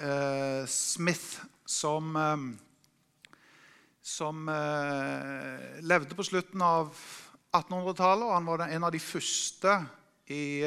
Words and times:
eh, 0.00 0.66
Smith, 0.66 1.40
som, 1.66 2.16
eh, 2.16 2.36
som 4.02 4.48
eh, 4.48 5.80
levde 5.80 6.14
på 6.14 6.24
slutten 6.24 6.62
av 6.62 6.92
1800-tallet. 7.52 8.24
og 8.26 8.34
Han 8.34 8.48
var 8.48 8.66
en 8.66 8.84
av 8.84 8.92
de 8.92 9.00
første 9.02 9.76
i, 10.24 10.64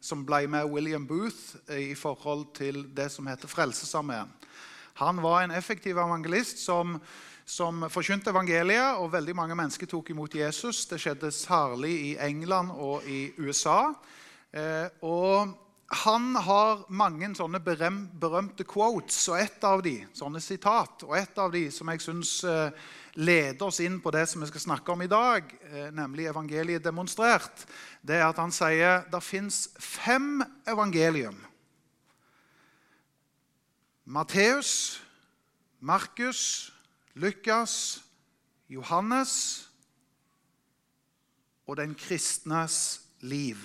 som 0.00 0.20
ble 0.22 0.46
med 0.46 0.68
William 0.70 1.06
Booth 1.06 1.58
i 1.74 1.94
forhold 1.98 2.52
til 2.54 2.84
det 2.94 3.08
som 3.10 3.26
heter 3.26 3.50
Frelsesarmeen. 3.50 4.30
Han 5.02 5.18
var 5.24 5.42
en 5.42 5.50
effektiv 5.50 5.98
evangelist 5.98 6.62
som, 6.62 6.94
som 7.44 7.82
forkynte 7.90 8.30
evangeliet, 8.30 9.00
og 9.02 9.10
veldig 9.12 9.34
mange 9.34 9.56
mennesker 9.58 9.90
tok 9.90 10.12
imot 10.14 10.36
Jesus. 10.38 10.84
Det 10.86 11.00
skjedde 11.02 11.32
særlig 11.34 11.92
i 12.12 12.14
England 12.22 12.70
og 12.78 13.02
i 13.10 13.32
USA. 13.42 13.90
Og 15.02 15.56
han 15.92 16.32
har 16.40 16.86
mange 16.88 17.28
sånne 17.36 17.60
berømte 17.60 18.64
quotes, 18.68 19.18
og 19.28 19.36
et 19.42 19.64
av 19.68 19.82
de, 19.84 19.98
sånne 20.16 20.40
sitat, 20.40 21.04
og 21.04 21.16
et 21.18 21.38
av 21.38 21.52
de 21.52 21.66
som 21.74 21.90
jeg 21.92 22.00
syns 22.00 22.30
eh, 22.48 22.72
leder 23.20 23.66
oss 23.66 23.82
inn 23.84 23.98
på 24.00 24.12
det 24.14 24.24
som 24.30 24.40
vi 24.40 24.48
skal 24.48 24.64
snakke 24.64 24.94
om 24.94 25.04
i 25.04 25.10
dag, 25.10 25.52
eh, 25.68 25.90
nemlig 25.92 26.30
evangeliet 26.30 26.84
demonstrert, 26.84 27.66
det 28.00 28.16
er 28.22 28.24
at 28.30 28.40
han 28.40 28.54
sier 28.54 29.04
det 29.12 29.20
fins 29.24 29.66
fem 29.76 30.40
evangelium. 30.64 31.36
Matteus, 34.08 35.02
Markus, 35.78 36.72
Lukas, 37.14 38.00
Johannes 38.72 39.68
og 41.68 41.76
den 41.76 41.94
kristnes 41.94 43.02
liv. 43.20 43.60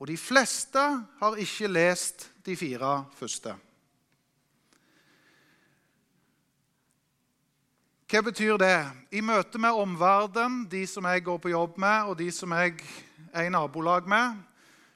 Og 0.00 0.08
de 0.08 0.16
fleste 0.16 0.80
har 1.20 1.36
ikke 1.36 1.68
lest 1.68 2.30
de 2.46 2.54
fire 2.56 3.04
første. 3.14 3.52
Hva 8.10 8.22
betyr 8.26 8.56
det? 8.58 8.78
I 9.12 9.20
møte 9.22 9.60
med 9.60 9.76
omverdenen, 9.76 10.64
de 10.72 10.86
som 10.88 11.04
jeg 11.06 11.22
går 11.22 11.36
på 11.44 11.52
jobb 11.52 11.76
med, 11.78 12.08
og 12.08 12.16
de 12.18 12.30
som 12.32 12.50
jeg 12.56 12.80
er 13.30 13.46
i 13.46 13.52
nabolag 13.52 14.08
med, 14.08 14.40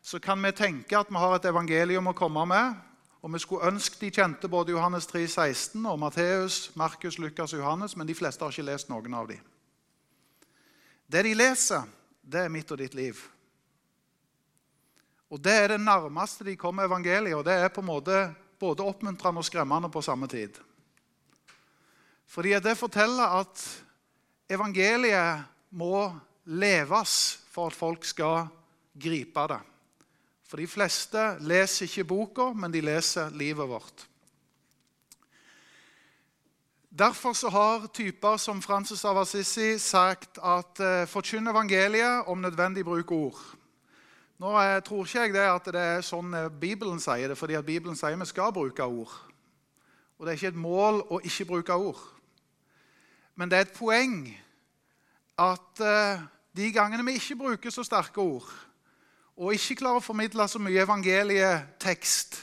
så 0.03 0.19
kan 0.19 0.41
vi 0.43 0.51
tenke 0.57 0.99
at 0.99 1.13
vi 1.13 1.21
har 1.21 1.37
et 1.37 1.47
evangelium 1.53 2.11
å 2.11 2.17
komme 2.17 2.43
med. 2.49 2.81
Og 3.23 3.33
vi 3.33 3.43
skulle 3.45 3.71
ønske 3.71 4.01
de 4.01 4.11
kjente 4.13 4.49
både 4.49 4.75
Johannes 4.75 5.07
3, 5.07 5.29
16 5.29 5.87
og 5.87 6.01
Matteus, 6.01 6.73
Markus, 6.77 7.21
Lukas 7.21 7.55
og 7.55 7.61
Johannes, 7.61 7.95
men 7.97 8.09
de 8.09 8.17
fleste 8.17 8.45
har 8.45 8.53
ikke 8.53 8.67
lest 8.73 8.91
noen 8.91 9.15
av 9.15 9.29
dem. 9.31 9.41
Det 11.07 11.23
de 11.25 11.37
leser, 11.37 11.87
det 12.21 12.43
er 12.43 12.53
mitt 12.53 12.73
og 12.73 12.81
ditt 12.81 12.97
liv. 12.97 13.21
Og 15.31 15.41
Det 15.45 15.53
er 15.53 15.69
det 15.69 15.81
nærmeste 15.81 16.45
de 16.45 16.57
kommer 16.57 16.85
evangeliet, 16.85 17.35
og 17.35 17.45
det 17.45 17.53
er 17.53 17.69
på 17.69 17.81
en 17.81 17.87
måte 17.87 18.35
både 18.61 18.85
oppmuntrende 18.85 19.39
og 19.39 19.45
skremmende 19.45 19.91
på 19.91 20.03
samme 20.03 20.29
tid. 20.29 20.55
Fordi 22.27 22.55
det 22.61 22.79
forteller 22.79 23.41
at 23.41 23.85
evangeliet 24.51 25.45
må 25.71 26.13
leves 26.45 27.41
for 27.51 27.67
at 27.67 27.77
folk 27.77 28.05
skal 28.05 28.47
gripe 29.01 29.47
det. 29.49 29.61
For 30.49 30.61
de 30.61 30.67
fleste 30.67 31.23
leser 31.41 31.89
ikke 31.89 32.05
boka, 32.05 32.53
men 32.55 32.73
de 32.73 32.83
leser 32.85 33.33
livet 33.35 33.69
vårt. 33.69 34.07
Derfor 36.95 37.51
har 37.51 37.89
typer 37.91 38.37
som 38.39 38.61
Francis 38.63 39.05
av 39.05 39.19
Assisi 39.19 39.79
sagt 39.83 40.39
at 40.39 40.79
eh, 40.79 41.09
forkynn 41.11 41.51
evangeliet, 41.51 42.29
om 42.31 42.39
nødvendig 42.39 42.85
bruk 42.87 43.11
ord. 43.11 43.41
Nå 44.43 44.51
tror 44.83 45.07
ikke 45.07 45.21
jeg 45.23 45.35
det 45.37 45.45
at 45.47 45.69
det 45.71 45.83
er 45.95 46.07
sånn 46.07 46.35
eh, 46.35 46.51
Bibelen 46.51 46.99
sier 47.03 47.31
det, 47.31 47.39
fordi 47.39 47.55
at 47.55 47.67
Bibelen 47.67 47.97
sier 47.99 48.17
vi 48.19 48.27
skal 48.27 48.55
bruke 48.55 48.83
ord. 48.83 49.13
Og 50.19 50.27
det 50.27 50.33
er 50.33 50.39
ikke 50.41 50.53
et 50.55 50.65
mål 50.65 51.03
å 51.11 51.21
ikke 51.23 51.47
bruke 51.53 51.77
ord. 51.79 52.01
Men 53.39 53.51
det 53.51 53.59
er 53.59 53.67
et 53.67 53.77
poeng 53.77 54.27
at 55.39 55.83
uh, 55.83 56.23
de 56.55 56.69
gangene 56.75 57.03
vi 57.07 57.17
ikke 57.19 57.39
bruker 57.41 57.75
så 57.75 57.83
sterke 57.87 58.23
ord, 58.23 58.47
og 59.35 59.55
ikke 59.55 59.81
klarer 59.81 59.99
å 59.99 60.05
formidle 60.05 60.47
så 60.47 60.61
mye 60.63 60.85
evangelietekst, 60.87 62.37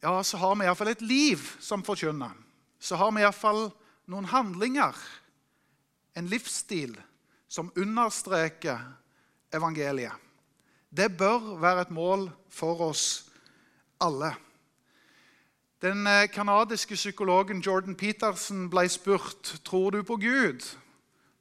ja, 0.00 0.12
så 0.22 0.38
har 0.38 0.54
vi 0.54 0.68
iallfall 0.68 0.92
et 0.92 1.02
liv 1.02 1.42
som 1.60 1.82
forkynner. 1.84 2.32
Så 2.78 2.96
har 2.96 3.10
vi 3.12 3.24
iallfall 3.24 3.66
noen 4.08 4.30
handlinger, 4.30 4.94
en 6.16 6.30
livsstil, 6.30 6.94
som 7.50 7.72
understreker 7.74 8.78
evangeliet. 9.52 10.29
Det 10.96 11.16
bør 11.16 11.56
være 11.60 11.80
et 11.80 11.90
mål 11.90 12.30
for 12.50 12.80
oss 12.80 13.30
alle. 14.00 14.34
Den 15.82 16.04
kanadiske 16.32 16.92
eh, 16.92 16.96
psykologen 16.96 17.60
Jordan 17.60 17.94
Peterson 17.94 18.70
ble 18.70 18.88
spurt 18.88 19.60
tror 19.64 19.90
du 19.90 20.02
på 20.02 20.16
Gud. 20.16 20.76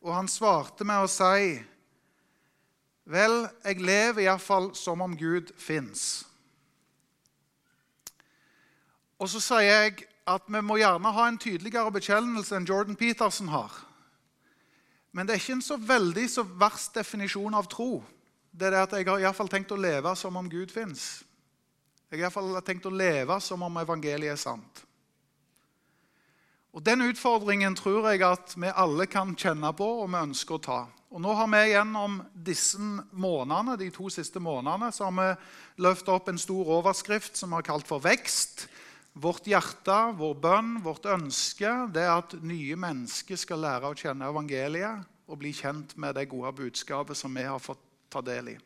Og 0.02 0.16
han 0.16 0.28
svarte 0.28 0.86
med 0.86 1.04
å 1.04 1.10
si 1.12 1.60
Vel, 3.10 3.48
jeg 3.66 3.82
lever 3.82 4.22
iallfall 4.28 4.70
som 4.78 5.02
om 5.02 5.16
Gud 5.18 5.50
fins. 5.58 6.28
Og 9.18 9.32
så 9.34 9.42
sier 9.42 9.66
jeg 9.66 10.06
at 10.30 10.46
vi 10.46 10.62
må 10.62 10.78
gjerne 10.78 11.12
ha 11.12 11.26
en 11.28 11.40
tydeligere 11.42 11.92
bekjennelse 11.92 12.54
enn 12.56 12.70
Jordan 12.70 12.96
Peterson 12.96 13.50
har. 13.50 13.74
Men 15.12 15.26
det 15.26 15.34
er 15.34 15.42
ikke 15.42 15.58
en 15.58 15.66
så 15.66 15.80
veldig 15.82 16.28
så 16.30 16.46
verst 16.46 16.94
definisjon 16.96 17.58
av 17.58 17.66
tro 17.66 18.04
det 18.52 18.70
er 18.70 18.82
at 18.82 18.94
jeg 18.98 19.08
har 19.08 19.24
i 19.24 19.34
fall 19.36 19.52
tenkt 19.52 19.72
å 19.72 19.80
leve 19.80 20.14
som 20.18 20.38
om 20.40 20.50
Gud 20.50 20.72
fins. 20.74 21.24
Jeg 22.10 22.24
har 22.24 22.32
i 22.32 22.34
fall 22.34 22.56
tenkt 22.66 22.88
å 22.90 22.94
leve 22.94 23.38
som 23.44 23.62
om 23.66 23.82
evangeliet 23.82 24.34
er 24.34 24.40
sant. 24.42 24.86
Og 26.74 26.84
Den 26.86 27.02
utfordringen 27.02 27.76
tror 27.78 28.12
jeg 28.12 28.22
at 28.26 28.54
vi 28.58 28.70
alle 28.70 29.08
kan 29.10 29.34
kjenne 29.38 29.72
på 29.78 29.88
og 30.04 30.10
vi 30.10 30.22
ønsker 30.22 30.58
å 30.58 30.64
ta. 30.64 30.80
Og 31.10 31.22
Nå 31.22 31.34
har 31.34 31.48
vi 31.50 31.64
gjennom 31.72 32.20
disse 32.34 32.78
månedene, 33.18 33.78
de 33.82 33.90
to 33.94 34.12
siste 34.14 34.42
månedene 34.42 34.92
så 34.94 35.08
har 35.08 35.16
vi 35.18 35.82
løftet 35.82 36.14
opp 36.14 36.30
en 36.30 36.42
stor 36.42 36.70
overskrift 36.78 37.40
som 37.40 37.50
vi 37.50 37.58
har 37.58 37.66
kalt 37.66 37.90
for 37.90 38.04
vekst. 38.04 38.68
Vårt 39.18 39.50
hjerte, 39.50 39.98
vår 40.20 40.36
bønn, 40.38 40.76
vårt 40.86 41.10
ønske 41.10 41.72
det 41.94 42.06
er 42.06 42.14
at 42.14 42.38
nye 42.46 42.78
mennesker 42.78 43.42
skal 43.42 43.66
lære 43.66 43.90
å 43.90 43.98
kjenne 43.98 44.30
evangeliet 44.30 45.10
og 45.30 45.42
bli 45.42 45.54
kjent 45.54 45.98
med 45.98 46.14
det 46.18 46.30
gode 46.30 46.54
budskapet 46.62 47.18
som 47.18 47.34
vi 47.34 47.48
har 47.50 47.62
fått 47.62 47.82
ta 48.12 48.22
del 48.26 48.54
i. 48.56 48.58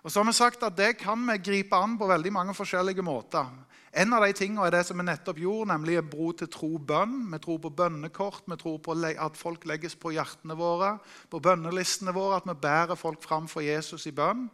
Og 0.00 0.08
så 0.08 0.20
har 0.20 0.30
vi 0.30 0.36
sagt 0.36 0.62
at 0.64 0.76
Det 0.76 0.94
kan 0.98 1.20
vi 1.28 1.38
gripe 1.38 1.76
an 1.76 1.98
på 1.98 2.08
veldig 2.08 2.32
mange 2.32 2.54
forskjellige 2.56 3.04
måter. 3.04 3.48
En 3.90 4.12
av 4.14 4.22
de 4.22 4.30
tingene 4.38 4.62
er 4.68 4.70
det 4.70 4.84
som 4.86 5.00
vi 5.00 5.02
nettopp 5.02 5.38
gjorde, 5.42 5.72
nemlig 5.72 5.98
bro 6.06 6.28
til 6.30 6.46
tro-bønn. 6.46 7.24
Vi 7.32 7.40
tror 7.42 7.58
på 7.58 7.72
bønnekort, 7.74 8.44
vi 8.46 8.56
tror 8.56 8.78
på 8.78 8.94
at 8.94 9.36
folk 9.36 9.66
legges 9.66 9.96
på 9.98 10.12
hjertene 10.14 10.54
våre, 10.54 10.92
på 11.28 11.40
bønnelistene 11.42 12.14
våre, 12.14 12.38
at 12.38 12.46
vi 12.46 12.54
bærer 12.54 12.94
folk 12.94 13.18
fram 13.22 13.48
for 13.50 13.66
Jesus 13.66 14.06
i 14.06 14.12
bønn. 14.14 14.46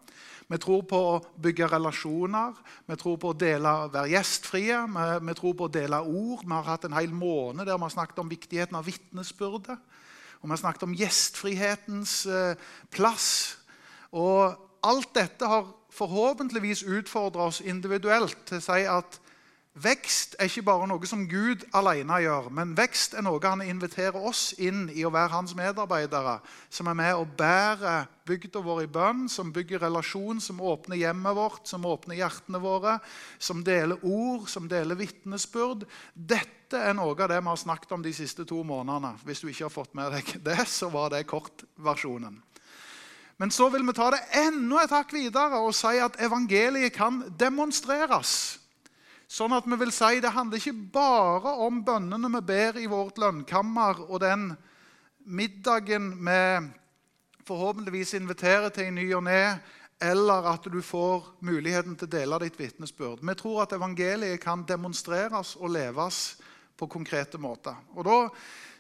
Vi 0.49 0.59
tror 0.63 0.87
på 0.89 0.97
å 0.97 1.21
bygge 1.43 1.69
relasjoner, 1.69 2.57
vi 2.87 2.97
tror 2.97 3.19
på 3.21 3.35
å 3.35 3.37
dele, 3.37 3.75
være 3.93 4.15
gjestfrie, 4.15 4.81
vi, 5.21 5.37
tror 5.37 5.55
på 5.59 5.69
å 5.69 5.75
dele 5.75 6.01
ord. 6.01 6.47
Vi 6.47 6.55
har 6.55 6.71
hatt 6.71 6.89
en 6.89 6.97
hel 6.97 7.13
måned 7.13 7.67
der 7.67 7.77
vi 7.77 7.85
har 7.85 7.93
snakket 7.93 8.25
om 8.25 8.33
viktigheten 8.33 8.79
av 8.79 8.89
vitnesbyrdet. 8.89 9.77
Og 10.41 10.49
vi 10.49 10.55
har 10.55 10.63
snakket 10.65 10.89
om 10.89 10.97
gjestfrihetens 10.97 12.19
eh, 12.31 12.67
plass 12.95 13.59
og 14.17 14.57
alt 14.87 15.13
dette 15.17 15.49
har 15.49 15.69
forhåpentligvis 15.97 16.85
utfordra 16.89 17.51
oss 17.51 17.63
individuelt 17.65 18.39
til 18.49 18.61
å 18.61 18.65
si 18.65 18.83
at 18.89 19.21
vekst 19.77 20.39
er 20.41 20.49
ikke 20.49 20.65
bare 20.65 20.87
noe 20.89 21.09
som 21.09 21.27
Gud 21.29 21.67
alene 21.77 22.17
gjør, 22.25 22.49
men 22.55 22.73
vekst 22.79 23.17
er 23.17 23.25
noe 23.27 23.43
han 23.45 23.65
inviterer 23.65 24.17
oss 24.17 24.55
inn 24.57 24.87
i 24.89 25.05
å 25.05 25.13
være 25.13 25.35
hans 25.35 25.53
medarbeidere, 25.59 26.39
som 26.73 26.89
er 26.89 26.97
med 26.97 27.13
og 27.19 27.35
bærer 27.37 28.09
bygda 28.27 28.63
vår 28.65 28.87
i 28.87 28.89
bønn, 28.93 29.27
som 29.29 29.53
bygger 29.53 29.85
relasjon, 29.85 30.41
som 30.41 30.65
åpner 30.65 31.01
hjemmet 31.01 31.37
vårt, 31.37 31.69
som 31.69 31.85
åpner 31.89 32.17
hjertene 32.23 32.61
våre, 32.63 32.97
som 33.39 33.61
deler 33.65 34.01
ord, 34.01 34.49
som 34.49 34.69
deler 34.71 34.99
vitnesbyrd. 34.99 35.85
Dette 36.15 36.81
er 36.81 36.97
noe 36.97 37.13
av 37.13 37.29
det 37.29 37.43
vi 37.43 37.53
har 37.53 37.61
snakket 37.61 37.93
om 37.99 38.03
de 38.03 38.17
siste 38.17 38.49
to 38.49 38.65
månedene. 38.67 39.13
Hvis 39.29 39.45
du 39.45 39.53
ikke 39.53 39.69
har 39.69 39.77
fått 39.77 39.95
med 39.95 40.17
deg 40.17 40.37
det, 40.49 40.63
så 40.73 40.89
var 40.91 41.13
det 41.13 41.27
kortversjonen. 41.29 42.41
Men 43.37 43.51
så 43.53 43.69
vil 43.69 43.85
vi 43.85 43.93
ta 43.93 44.11
det 44.15 44.23
enda 44.47 44.83
et 44.83 44.95
hakk 44.95 45.13
videre 45.13 45.61
og 45.61 45.75
si 45.77 45.99
at 46.01 46.17
evangeliet 46.25 46.95
kan 46.97 47.21
demonstreres. 47.39 48.33
Sånn 49.29 49.53
at 49.57 49.67
vi 49.67 49.77
vil 49.81 49.93
si 49.93 50.21
Det 50.23 50.33
handler 50.33 50.63
ikke 50.63 50.93
bare 50.95 51.57
om 51.67 51.83
bønnene 51.85 52.31
vi 52.39 52.43
ber 52.47 52.79
i 52.79 52.87
vårt 52.87 53.19
lønnkammer, 53.19 54.07
og 54.09 54.21
den 54.23 54.53
middagen 55.27 56.13
vi 56.25 56.43
forhåpentligvis 57.47 58.15
inviterer 58.15 58.71
til 58.71 58.89
i 58.89 58.95
ny 58.95 59.07
og 59.15 59.27
ne, 59.27 59.59
eller 60.03 60.47
at 60.53 60.67
du 60.71 60.81
får 60.83 61.25
muligheten 61.47 61.97
til 61.97 62.09
å 62.09 62.15
dele 62.17 62.39
ditt 62.43 62.59
vitnesbyrd. 62.59 63.23
Vi 63.23 63.35
tror 63.39 63.63
at 63.65 63.75
evangeliet 63.77 64.41
kan 64.43 64.65
demonstreres 64.69 65.55
og 65.57 65.73
leves 65.75 66.37
på 66.77 66.89
konkrete 66.89 67.39
måter. 67.39 67.77
Og 67.97 68.05
Da 68.05 68.19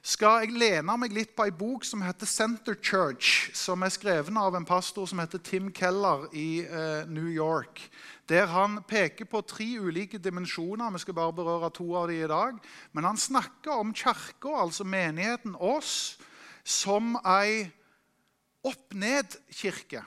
skal 0.06 0.44
jeg 0.44 0.54
lene 0.54 0.94
meg 1.00 1.14
litt 1.14 1.32
på 1.34 1.48
ei 1.48 1.52
bok 1.54 1.84
som 1.86 2.02
heter 2.04 2.28
Center 2.30 2.76
Church, 2.78 3.48
som 3.58 3.82
er 3.82 3.90
skrevet 3.90 4.30
av 4.38 4.54
en 4.54 4.66
pastor 4.66 5.08
som 5.10 5.18
heter 5.18 5.42
Tim 5.42 5.72
Keller 5.74 6.28
i 6.30 6.62
eh, 6.62 7.08
New 7.10 7.26
York. 7.26 7.82
Der 8.30 8.46
han 8.52 8.78
peker 8.86 9.26
på 9.26 9.42
tre 9.42 9.66
ulike 9.82 10.18
dimensjoner. 10.22 10.94
Vi 10.94 11.02
skal 11.02 11.16
bare 11.18 11.34
berøre 11.34 11.72
to 11.74 11.88
av 11.98 12.06
dem 12.10 12.22
i 12.22 12.30
dag. 12.30 12.60
Men 12.94 13.08
han 13.08 13.18
snakker 13.18 13.82
om 13.82 13.94
kirka, 13.94 14.54
altså 14.62 14.86
menigheten, 14.86 15.58
oss, 15.58 16.18
som 16.62 17.18
ei 17.26 17.66
opp-ned-kirke 18.66 20.04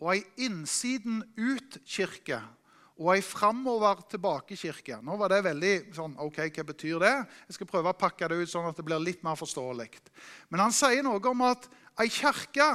og 0.00 0.12
ei 0.12 0.22
innsiden-ut-kirke 0.44 2.42
og 2.96 3.10
ei 3.12 3.22
framover-tilbake-kirke. 3.24 5.00
Nå 5.04 5.18
var 5.20 5.32
det 5.32 5.42
veldig 5.44 5.74
sånn 5.96 6.14
OK, 6.24 6.38
hva 6.48 6.64
betyr 6.70 7.02
det? 7.02 7.14
Jeg 7.48 7.58
skal 7.58 7.68
prøve 7.68 7.92
å 7.92 7.98
pakke 7.98 8.28
det 8.32 8.38
ut 8.40 8.52
sånn 8.52 8.68
at 8.70 8.78
det 8.78 8.86
blir 8.86 9.02
litt 9.02 9.24
mer 9.26 9.36
forståelig. 9.36 9.90
Men 10.48 10.64
han 10.64 10.74
sier 10.74 11.04
noe 11.04 11.20
om 11.28 11.44
at 11.44 11.68
ei 12.00 12.08
kirke 12.12 12.70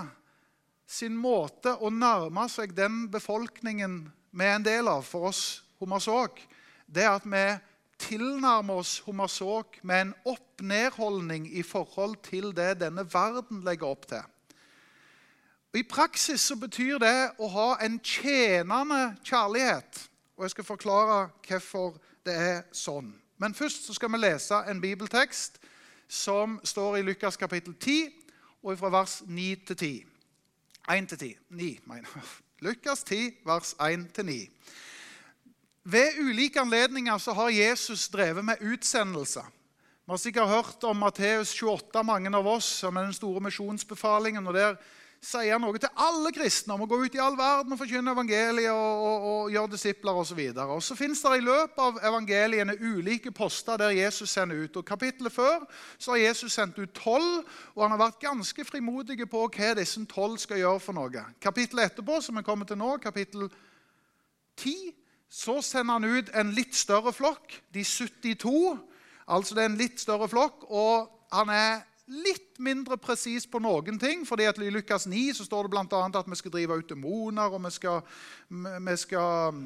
sin 0.85 1.15
måte 1.17 1.73
å 1.79 1.89
nærme 1.89 2.45
seg 2.51 2.75
den 2.77 3.07
befolkningen 3.11 4.03
vi 4.31 4.45
er 4.45 4.57
en 4.59 4.65
del 4.65 4.87
av, 4.87 5.03
for 5.03 5.31
oss 5.31 5.61
homasåk, 5.81 6.39
det 6.87 7.03
er 7.03 7.15
at 7.17 7.25
vi 7.27 7.45
tilnærmer 8.01 8.81
oss 8.81 8.99
homasåk 9.05 9.79
med 9.87 10.05
en 10.05 10.13
opp-ned-holdning 10.33 11.47
i 11.51 11.63
forhold 11.65 12.19
til 12.25 12.51
det 12.55 12.75
denne 12.81 13.05
verden 13.09 13.63
legger 13.65 13.91
opp 13.91 14.07
til. 14.09 14.23
I 15.71 15.83
praksis 15.87 16.43
så 16.49 16.57
betyr 16.59 16.99
det 16.99 17.17
å 17.39 17.47
ha 17.53 17.67
en 17.83 17.97
tjenende 18.03 19.13
kjærlighet. 19.23 20.01
Og 20.41 20.45
Jeg 20.45 20.51
skal 20.51 20.63
forklare 20.63 21.29
hvorfor 21.47 21.99
det 22.25 22.33
er 22.33 22.63
sånn. 22.73 23.11
Men 23.37 23.53
først 23.53 23.83
så 23.85 23.93
skal 23.93 24.09
vi 24.09 24.17
lese 24.23 24.57
en 24.71 24.79
bibeltekst 24.81 25.59
som 26.09 26.55
står 26.65 26.97
i 26.97 27.03
Lukas 27.05 27.37
kapittel 27.37 27.75
10, 27.77 28.07
og 28.65 28.79
fra 28.79 28.89
vers 28.89 29.19
9 29.27 29.45
til 29.69 29.77
10. 29.77 29.91
1 30.95 31.09
til 31.11 31.19
10. 31.19 31.29
9, 31.61 31.67
mener 31.85 32.09
jeg. 32.15 32.31
Lukas 32.65 33.03
10, 33.05 33.19
vers 33.45 33.75
1 33.85 34.07
til 34.15 34.25
9. 34.31 34.39
Ved 35.83 36.17
ulike 36.25 36.59
anledninger 36.65 37.21
så 37.21 37.37
har 37.37 37.53
Jesus 37.53 38.07
drevet 38.09 38.45
med 38.45 38.65
utsendelser. 38.65 39.45
Vi 39.45 40.09
har 40.09 40.23
sikkert 40.25 40.49
hørt 40.49 40.89
om 40.89 41.05
Matteus 41.05 41.53
28, 41.53 42.03
mange 42.03 42.33
av 42.33 42.49
oss, 42.49 42.65
som 42.81 42.97
er 42.97 43.05
den 43.11 43.13
store 43.13 43.45
misjonsbefalingen. 43.45 44.47
og 44.47 44.57
der 44.57 44.75
sier 45.21 45.59
noe 45.61 45.77
til 45.77 45.91
alle 46.01 46.31
kristne 46.33 46.73
om 46.73 46.81
å 46.81 46.87
gå 46.89 46.97
ut 47.03 47.15
i 47.15 47.19
all 47.21 47.35
verden 47.37 47.75
og 47.75 47.77
forkynne 47.77 48.13
evangeliet 48.15 48.73
og, 48.73 49.01
og, 49.05 49.25
og 49.31 49.51
gjøre 49.53 49.69
disipler 49.75 50.17
osv. 50.17 50.39
Og, 50.49 50.71
og 50.77 50.81
så 50.81 50.97
fins 50.97 51.21
det 51.21 51.35
i 51.37 51.43
løpet 51.45 51.81
av 51.83 51.99
evangeliene 52.09 52.73
ulike 52.81 53.33
poster 53.35 53.77
der 53.77 53.93
Jesus 53.93 54.33
sender 54.33 54.63
ut. 54.63 54.79
Og 54.81 54.87
Kapittelet 54.87 55.33
før 55.33 55.67
så 56.01 56.15
har 56.15 56.23
Jesus 56.23 56.57
sendt 56.57 56.79
ut 56.81 56.95
tolv, 56.97 57.43
og 57.75 57.83
han 57.85 57.93
har 57.93 58.01
vært 58.01 58.23
ganske 58.23 58.65
frimodig 58.65 59.19
på 59.29 59.43
hva 59.45 59.75
disse 59.77 60.01
tolv 60.09 60.41
skal 60.41 60.63
gjøre 60.63 60.81
for 60.81 60.97
noe. 60.97 61.25
Kapittelet 61.43 61.91
etterpå, 61.91 62.17
som 62.25 62.41
vi 62.41 62.45
kommer 62.47 62.65
til 62.65 62.81
nå, 62.81 62.95
kapittel 63.03 63.45
10, 64.57 64.73
så 65.29 65.61
sender 65.63 65.99
han 65.99 66.17
ut 66.17 66.33
en 66.33 66.49
litt 66.57 66.73
større 66.75 67.13
flokk, 67.13 67.61
de 67.71 67.85
72. 67.85 68.73
Altså 69.31 69.55
det 69.55 69.63
er 69.63 69.69
en 69.69 69.79
litt 69.79 70.01
større 70.01 70.27
flokk, 70.27 70.65
og 70.73 71.13
han 71.31 71.53
er 71.53 71.85
litt 72.07 72.59
mindre 72.59 72.97
presis 72.97 73.45
på 73.47 73.59
noen 73.61 73.99
ting. 73.99 74.25
fordi 74.27 74.47
at 74.49 74.57
I 74.57 74.69
Lukas 74.69 75.07
9 75.07 75.33
så 75.33 75.45
står 75.45 75.63
det 75.67 75.71
bl.a. 75.71 76.01
at 76.19 76.29
vi 76.29 76.35
skal 76.35 76.51
drive 76.51 76.77
ut 76.77 76.89
demoner, 76.89 77.53
og 77.53 77.63
vi 77.65 77.71
skal, 77.71 78.01
vi 78.49 78.97
skal 78.97 79.63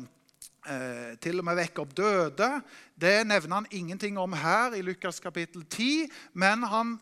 eh, 0.68 1.18
til 1.22 1.40
og 1.40 1.46
med 1.46 1.56
vekke 1.56 1.82
opp 1.82 1.98
døde. 1.98 2.62
Det 2.96 3.28
nevner 3.28 3.56
han 3.56 3.68
ingenting 3.72 4.18
om 4.18 4.34
her 4.34 4.76
i 4.76 4.82
Lukas 4.82 5.20
kapittel 5.20 5.66
10. 5.66 6.10
Men 6.34 6.64
han, 6.64 7.00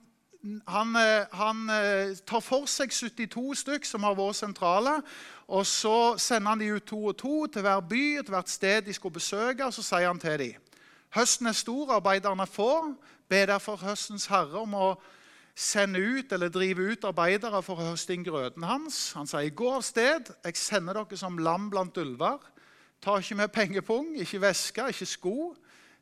han, 0.67 0.95
eh, 0.95 1.25
han 1.31 1.69
eh, 1.69 2.17
tar 2.25 2.41
for 2.41 2.65
seg 2.65 2.91
72 2.91 3.63
stykk 3.63 3.85
som 3.85 4.03
har 4.03 4.15
vært 4.15 4.39
sentrale. 4.39 5.01
Og 5.47 5.65
så 5.67 6.15
sender 6.17 6.49
han 6.49 6.59
de 6.59 6.73
ut 6.73 6.85
to 6.87 7.05
og 7.05 7.17
to 7.17 7.47
til 7.47 7.61
hver 7.61 7.81
by, 7.81 8.05
til 8.21 8.35
hvert 8.35 8.49
sted 8.49 8.81
de 8.81 8.93
skulle 8.93 9.19
besøke. 9.19 9.65
Og 9.65 9.73
så 9.73 9.83
sier 9.83 10.07
han 10.07 10.19
til 10.19 10.39
dem 10.39 10.59
Høsten 11.13 11.45
er 11.45 11.53
stor, 11.53 11.91
arbeiderne 11.93 12.47
få. 12.49 12.95
Be 13.29 13.45
derfor 13.45 13.77
høstens 13.77 14.25
herre 14.25 14.63
om 14.63 14.73
å 14.73 14.87
sende 15.55 15.99
ut 15.99 16.31
eller 16.33 16.49
drive 16.49 16.81
ut 16.91 17.05
arbeidere 17.05 17.61
for 17.61 17.77
å 17.77 17.91
høste 17.91 18.15
inn 18.15 18.25
grøten 18.25 18.65
hans. 18.65 19.13
Han 19.13 19.27
sier, 19.27 19.49
'Gå 19.49 19.75
av 19.75 19.83
sted, 19.83 20.33
jeg 20.43 20.57
sender 20.57 20.93
dere 20.93 21.17
som 21.17 21.37
lam 21.37 21.69
blant 21.69 21.97
ulver.' 21.97 22.39
Ta 23.01 23.17
ikke 23.17 23.35
med 23.35 23.51
pengepung, 23.51 24.15
ikke 24.15 24.41
veske, 24.41 24.87
ikke 24.87 25.05
sko. 25.05 25.55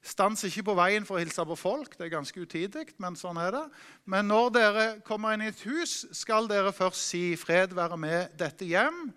Stans 0.04 0.44
ikke 0.44 0.64
på 0.64 0.76
veien 0.78 1.06
for 1.06 1.18
å 1.18 1.20
hilse 1.20 1.46
på 1.46 1.56
folk. 1.58 1.98
Det 1.98 2.06
er 2.06 2.14
ganske 2.14 2.42
utidig, 2.42 2.94
men 2.98 3.16
sånn 3.16 3.38
er 3.42 3.52
det. 3.52 3.64
Men 4.06 4.28
når 4.28 4.50
dere 4.54 4.86
kommer 5.02 5.34
inn 5.34 5.42
i 5.42 5.48
et 5.48 5.62
hus, 5.62 6.06
skal 6.12 6.48
dere 6.48 6.72
først 6.72 7.02
si 7.02 7.36
'Fred 7.36 7.74
være 7.74 7.98
med 7.98 8.38
dette 8.38 8.66
hjem'. 8.66 9.12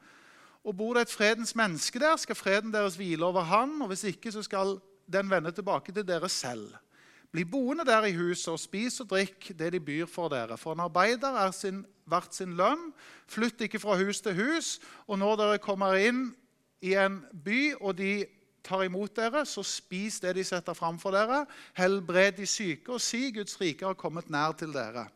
Og 0.65 0.77
bor 0.77 0.95
det 0.95 1.03
et 1.03 1.13
fredens 1.13 1.55
menneske 1.55 1.99
der, 1.99 2.17
skal 2.17 2.35
freden 2.35 2.73
deres 2.73 2.97
hvile 2.97 3.25
over 3.25 3.43
han, 3.43 3.83
og 3.83 3.89
hvis 3.89 4.05
ikke, 4.05 4.33
så 4.33 4.43
skal 4.43 4.81
den 5.13 5.31
vende 5.31 5.53
tilbake 5.53 5.93
til 5.93 6.07
dere 6.09 6.29
selv. 6.29 6.73
Bli 7.35 7.43
boende 7.51 7.83
der 7.83 8.05
i 8.07 8.15
huset 8.15 8.53
og 8.53 8.61
spis 8.63 9.01
og 9.03 9.09
drikk 9.11 9.49
det 9.59 9.73
de 9.75 9.81
byr 9.83 10.07
for 10.07 10.31
dere. 10.31 10.55
For 10.55 10.77
en 10.77 10.85
arbeider 10.85 11.35
er 11.43 11.51
sin, 11.51 11.81
verdt 12.07 12.37
sin 12.37 12.53
lønn. 12.55 12.93
Flytt 13.27 13.65
ikke 13.67 13.81
fra 13.83 13.97
hus 13.99 14.21
til 14.23 14.37
hus. 14.39 14.77
Og 15.11 15.19
når 15.19 15.41
dere 15.41 15.63
kommer 15.63 15.99
inn 15.99 16.29
i 16.85 16.93
en 16.95 17.17
by, 17.35 17.73
og 17.81 17.97
de 17.99 18.13
tar 18.65 18.85
imot 18.87 19.17
dere, 19.19 19.43
så 19.51 19.65
spis 19.67 20.21
det 20.23 20.37
de 20.39 20.45
setter 20.47 20.79
fram 20.79 21.01
for 21.03 21.17
dere. 21.17 21.43
Helbred 21.75 22.39
de 22.39 22.47
syke, 22.47 22.95
og 22.95 23.03
si 23.03 23.33
Guds 23.35 23.59
rike 23.59 23.83
har 23.89 23.99
kommet 23.99 24.31
nær 24.31 24.55
til 24.55 24.71
dere. 24.71 25.09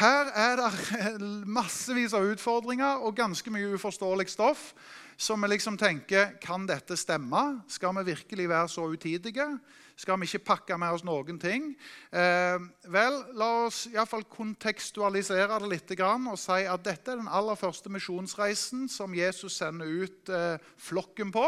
Her 0.00 0.32
er 0.34 0.58
det 0.58 0.72
massevis 1.60 2.16
av 2.16 2.26
utfordringer 2.26 3.06
og 3.06 3.14
ganske 3.22 3.54
mye 3.54 3.70
uforståelig 3.76 4.32
stoff. 4.34 4.72
som 5.16 5.42
vi 5.42 5.48
liksom 5.48 5.76
tenker 5.78 6.40
Kan 6.40 6.66
dette 6.66 6.96
stemme? 6.96 7.62
Skal 7.68 7.94
vi 7.98 8.10
virkelig 8.10 8.48
være 8.48 8.68
så 8.68 8.82
utidige? 8.82 9.46
Skal 9.96 10.18
vi 10.20 10.28
ikke 10.28 10.44
pakke 10.46 10.78
med 10.80 10.94
oss 10.96 11.04
noen 11.06 11.38
ting. 11.40 11.72
Eh, 12.10 12.58
vel, 12.92 13.18
la 13.38 13.50
oss 13.66 13.84
iallfall 13.92 14.24
kontekstualisere 14.30 15.60
det 15.62 15.70
litt 15.70 15.94
og 16.00 16.38
si 16.40 16.62
at 16.64 16.84
dette 16.84 17.12
er 17.12 17.20
den 17.20 17.28
aller 17.28 17.58
første 17.58 17.92
misjonsreisen 17.92 18.88
som 18.88 19.14
Jesus 19.14 19.58
sender 19.60 19.86
ut 19.86 20.28
eh, 20.28 20.58
flokken 20.76 21.32
på. 21.32 21.46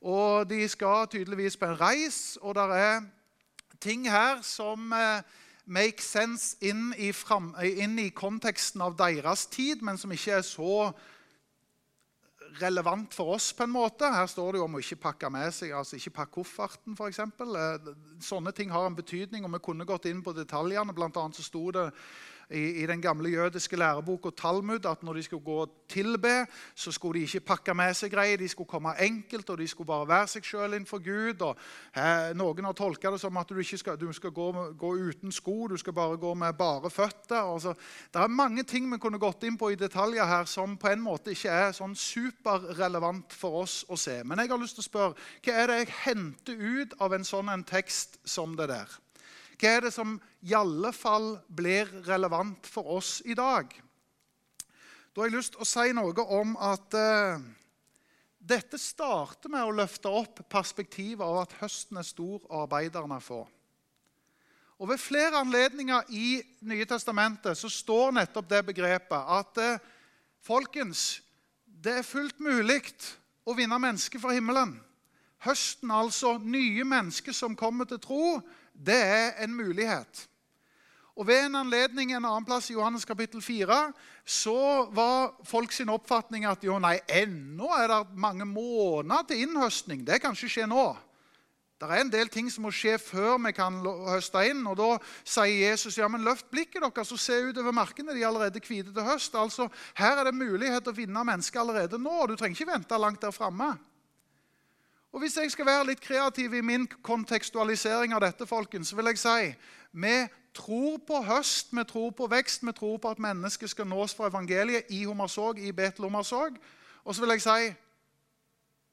Og 0.00 0.46
de 0.48 0.62
skal 0.68 1.08
tydeligvis 1.10 1.56
på 1.56 1.66
en 1.66 1.80
reis, 1.80 2.38
og 2.40 2.54
det 2.54 2.68
er 2.78 3.02
ting 3.80 4.08
her 4.10 4.42
som 4.42 4.92
eh, 4.92 5.22
make 5.66 6.02
sense 6.02 6.56
inn 6.64 6.92
i, 6.96 7.12
fram, 7.12 7.52
inn 7.60 7.98
i 8.00 8.10
konteksten 8.10 8.82
av 8.82 8.96
deres 8.98 9.46
tid, 9.52 9.82
men 9.82 9.98
som 9.98 10.12
ikke 10.14 10.38
er 10.38 10.46
så 10.46 10.92
relevant 12.60 13.14
for 13.14 13.34
oss. 13.34 13.52
på 13.52 13.62
en 13.62 13.70
måte. 13.70 14.08
Her 14.12 14.26
står 14.26 14.52
det 14.52 14.60
jo 14.60 14.64
om 14.64 14.78
å 14.78 14.82
ikke 14.82 15.02
pakke 15.02 15.30
med 15.30 15.52
seg, 15.54 15.72
altså 15.76 15.98
ikke 15.98 16.14
pakke 16.20 16.34
kofferten 16.40 16.96
f.eks. 16.96 17.20
Eh, 17.20 17.92
sånne 18.24 18.52
ting 18.56 18.72
har 18.74 18.88
en 18.88 18.98
betydning, 18.98 19.44
og 19.44 19.54
vi 19.56 19.62
kunne 19.64 19.88
gått 19.88 20.08
inn 20.10 20.22
på 20.24 20.34
detaljene. 20.36 20.94
Blant 20.96 21.16
annet 21.20 21.38
så 21.38 21.46
sto 21.46 21.68
det 21.74 21.88
i, 22.50 22.82
i, 22.82 22.86
den 22.86 23.02
gamle 23.02 23.28
jødiske 23.28 23.76
læreboka 23.76 24.30
Talmud 24.36 24.86
at 24.86 25.02
når 25.02 25.12
de 25.12 25.22
skulle 25.22 25.44
gå 25.44 25.52
og 25.52 25.70
tilbe, 25.88 26.46
så 26.74 26.92
skulle 26.92 27.20
de 27.20 27.24
ikke 27.24 27.40
pakke 27.40 27.74
med 27.74 27.94
seg 27.94 28.10
greier. 28.12 28.36
De 28.40 28.48
skulle 28.48 28.68
komme 28.68 28.94
enkelt, 29.00 29.50
og 29.50 29.58
de 29.58 29.68
skulle 29.68 29.86
bare 29.86 30.08
være 30.08 30.28
seg 30.32 30.44
sjøl 30.44 30.76
innenfor 30.76 31.02
Gud. 31.04 31.42
Og, 31.44 31.56
eh, 31.96 32.32
noen 32.36 32.64
har 32.64 32.72
tolka 32.72 33.10
det 33.12 33.20
som 33.20 33.36
at 33.36 33.48
du 33.48 33.62
skal, 33.62 33.98
du 34.00 34.12
skal 34.12 34.30
gå, 34.30 34.48
gå, 34.78 34.92
uten 34.96 35.32
sko, 35.32 35.66
du 35.68 35.76
skal 35.76 35.92
bare 35.92 36.16
gå 36.16 36.34
med 36.34 36.56
bare 36.58 36.90
føtter. 36.90 37.52
Altså, 37.52 37.74
det 38.14 38.22
er 38.22 38.28
mange 38.28 38.62
ting 38.62 38.88
vi 38.92 38.98
kunne 38.98 39.18
gått 39.18 39.44
inn 39.44 39.58
på 39.58 39.72
i 39.72 39.80
detaljer 39.80 40.24
her 40.24 40.44
som 40.44 40.76
på 40.76 40.88
en 40.88 41.04
måte 41.04 41.34
ikke 41.36 41.52
er 41.52 41.76
sånn 41.76 41.96
superrelevant 41.96 43.32
for 43.32 43.62
oss 43.64 43.84
å 43.88 43.96
se. 43.96 44.22
Men 44.24 44.38
jeg 44.38 44.48
har 44.48 44.62
lyst 44.62 44.78
til 44.80 44.86
å 44.86 44.88
spørre, 44.88 45.28
hva 45.44 45.52
er 45.52 45.66
det 45.68 45.78
jeg 45.82 45.94
henter 46.04 46.56
ut 46.56 46.96
av 47.00 47.12
en 47.12 47.24
sånn 47.24 47.52
en 47.52 47.64
tekst 47.64 48.18
som 48.24 48.56
det 48.56 48.70
der? 48.72 48.98
Hva 49.58 49.70
er 49.74 49.88
det 49.88 49.90
som 49.90 50.14
i 50.46 50.54
alle 50.54 50.92
fall 50.94 51.32
blir 51.50 51.90
relevant 52.06 52.66
for 52.70 52.94
oss 52.98 53.18
i 53.26 53.34
dag? 53.34 53.72
Da 55.10 55.22
har 55.24 55.26
jeg 55.26 55.34
lyst 55.34 55.56
til 55.56 55.64
å 55.64 55.66
si 55.66 55.94
noe 55.98 56.26
om 56.38 56.52
at 56.62 56.94
uh, 56.94 57.40
dette 58.38 58.78
starter 58.78 59.50
med 59.50 59.66
å 59.66 59.74
løfte 59.74 60.12
opp 60.14 60.44
perspektivet 60.46 61.24
av 61.26 61.40
at 61.42 61.56
høsten 61.58 61.98
er 61.98 62.06
stor 62.06 62.36
og 62.44 62.60
arbeiderne 62.62 63.18
er 63.18 63.24
få. 63.24 63.40
Og 64.78 64.92
Ved 64.92 65.02
flere 65.02 65.40
anledninger 65.42 66.06
i 66.14 66.38
Nye 66.70 66.86
testamentet 66.86 67.58
så 67.58 67.66
står 67.66 68.14
nettopp 68.14 68.46
det 68.46 68.62
begrepet 68.70 69.32
at 69.40 69.58
uh, 69.58 69.82
folkens, 70.38 71.18
det 71.66 71.98
er 71.98 72.06
fullt 72.06 72.38
mulig 72.38 72.84
å 73.42 73.58
vinne 73.58 73.82
mennesker 73.82 74.22
fra 74.22 74.38
himmelen. 74.38 74.76
Høsten, 75.42 75.90
altså 75.90 76.36
nye 76.38 76.86
mennesker 76.86 77.34
som 77.34 77.58
kommer 77.58 77.90
til 77.90 77.98
tro, 78.02 78.38
det 78.86 78.98
er 78.98 79.44
en 79.44 79.54
mulighet. 79.54 80.28
Og 81.18 81.26
Ved 81.26 81.46
en 81.46 81.58
anledning 81.58 82.12
en 82.12 82.24
annen 82.24 82.46
plass 82.46 82.70
i 82.70 82.76
Johannes 82.76 83.04
kapittel 83.04 83.42
4 83.42 83.92
så 84.28 84.86
var 84.94 85.32
folk 85.44 85.72
sin 85.72 85.90
oppfatning 85.90 86.44
at 86.46 86.62
jo, 86.62 86.76
nei, 86.78 87.00
ennå 87.10 87.72
er 87.74 87.88
det 87.90 88.14
mange 88.14 88.46
måneder 88.46 89.26
til 89.26 89.42
innhøstning. 89.42 90.04
Det 90.06 90.20
kan 90.22 90.36
ikke 90.36 90.52
skje 90.52 90.68
nå. 90.70 90.92
Det 91.78 91.86
er 91.86 92.02
en 92.02 92.10
del 92.10 92.30
ting 92.30 92.48
som 92.50 92.64
må 92.66 92.72
skje 92.74 92.96
før 92.98 93.36
vi 93.42 93.52
kan 93.54 93.76
høste 94.10 94.44
inn. 94.50 94.64
og 94.66 94.78
Da 94.78 94.88
sier 95.22 95.70
Jesus 95.70 95.98
ja, 95.98 96.06
men 96.10 96.26
løft 96.26 96.50
blikket 96.50 96.82
deres 96.82 97.12
og 97.14 97.20
se 97.22 97.36
utover 97.50 97.74
markene. 97.74 98.14
De 98.14 98.22
er 98.22 98.30
allerede 98.30 98.62
hvite 98.62 98.94
til 98.94 99.06
høst. 99.06 99.34
Altså, 99.38 99.68
Her 99.98 100.18
er 100.18 100.26
det 100.26 100.34
mulighet 100.34 100.82
til 100.82 100.94
å 100.94 100.98
vinne 100.98 101.22
mennesker 101.26 101.62
allerede 101.62 101.98
nå. 102.02 102.26
Du 102.26 102.34
trenger 102.34 102.58
ikke 102.58 102.72
vente 102.72 102.98
langt 102.98 103.22
der 103.22 103.34
framme. 103.34 103.76
Og 105.18 105.22
Hvis 105.22 105.36
jeg 105.36 105.50
skal 105.50 105.66
være 105.66 105.86
litt 105.88 106.00
kreativ 106.00 106.52
i 106.54 106.60
min 106.62 106.84
kontekstualisering 107.02 108.12
av 108.14 108.20
dette, 108.22 108.46
folkens, 108.46 108.92
så 108.92 108.96
vil 108.96 109.08
jeg 109.10 109.18
si 109.18 109.46
vi 109.98 110.12
tror 110.54 111.00
på 111.02 111.18
høst, 111.26 111.72
vi 111.74 111.82
tror 111.90 112.12
på 112.14 112.28
vekst, 112.30 112.62
vi 112.62 112.70
tror 112.72 113.00
på 113.02 113.10
at 113.10 113.18
mennesket 113.18 113.72
skal 113.72 113.88
nås 113.90 114.14
fra 114.14 114.28
evangeliet 114.30 114.86
i 114.94 115.00
Hommersåk, 115.08 115.58
i 115.58 115.72
Betelhommersåk. 115.74 116.60
Og 117.02 117.14
så 117.14 117.24
vil 117.24 117.34
jeg 117.34 117.42
si 117.42 117.72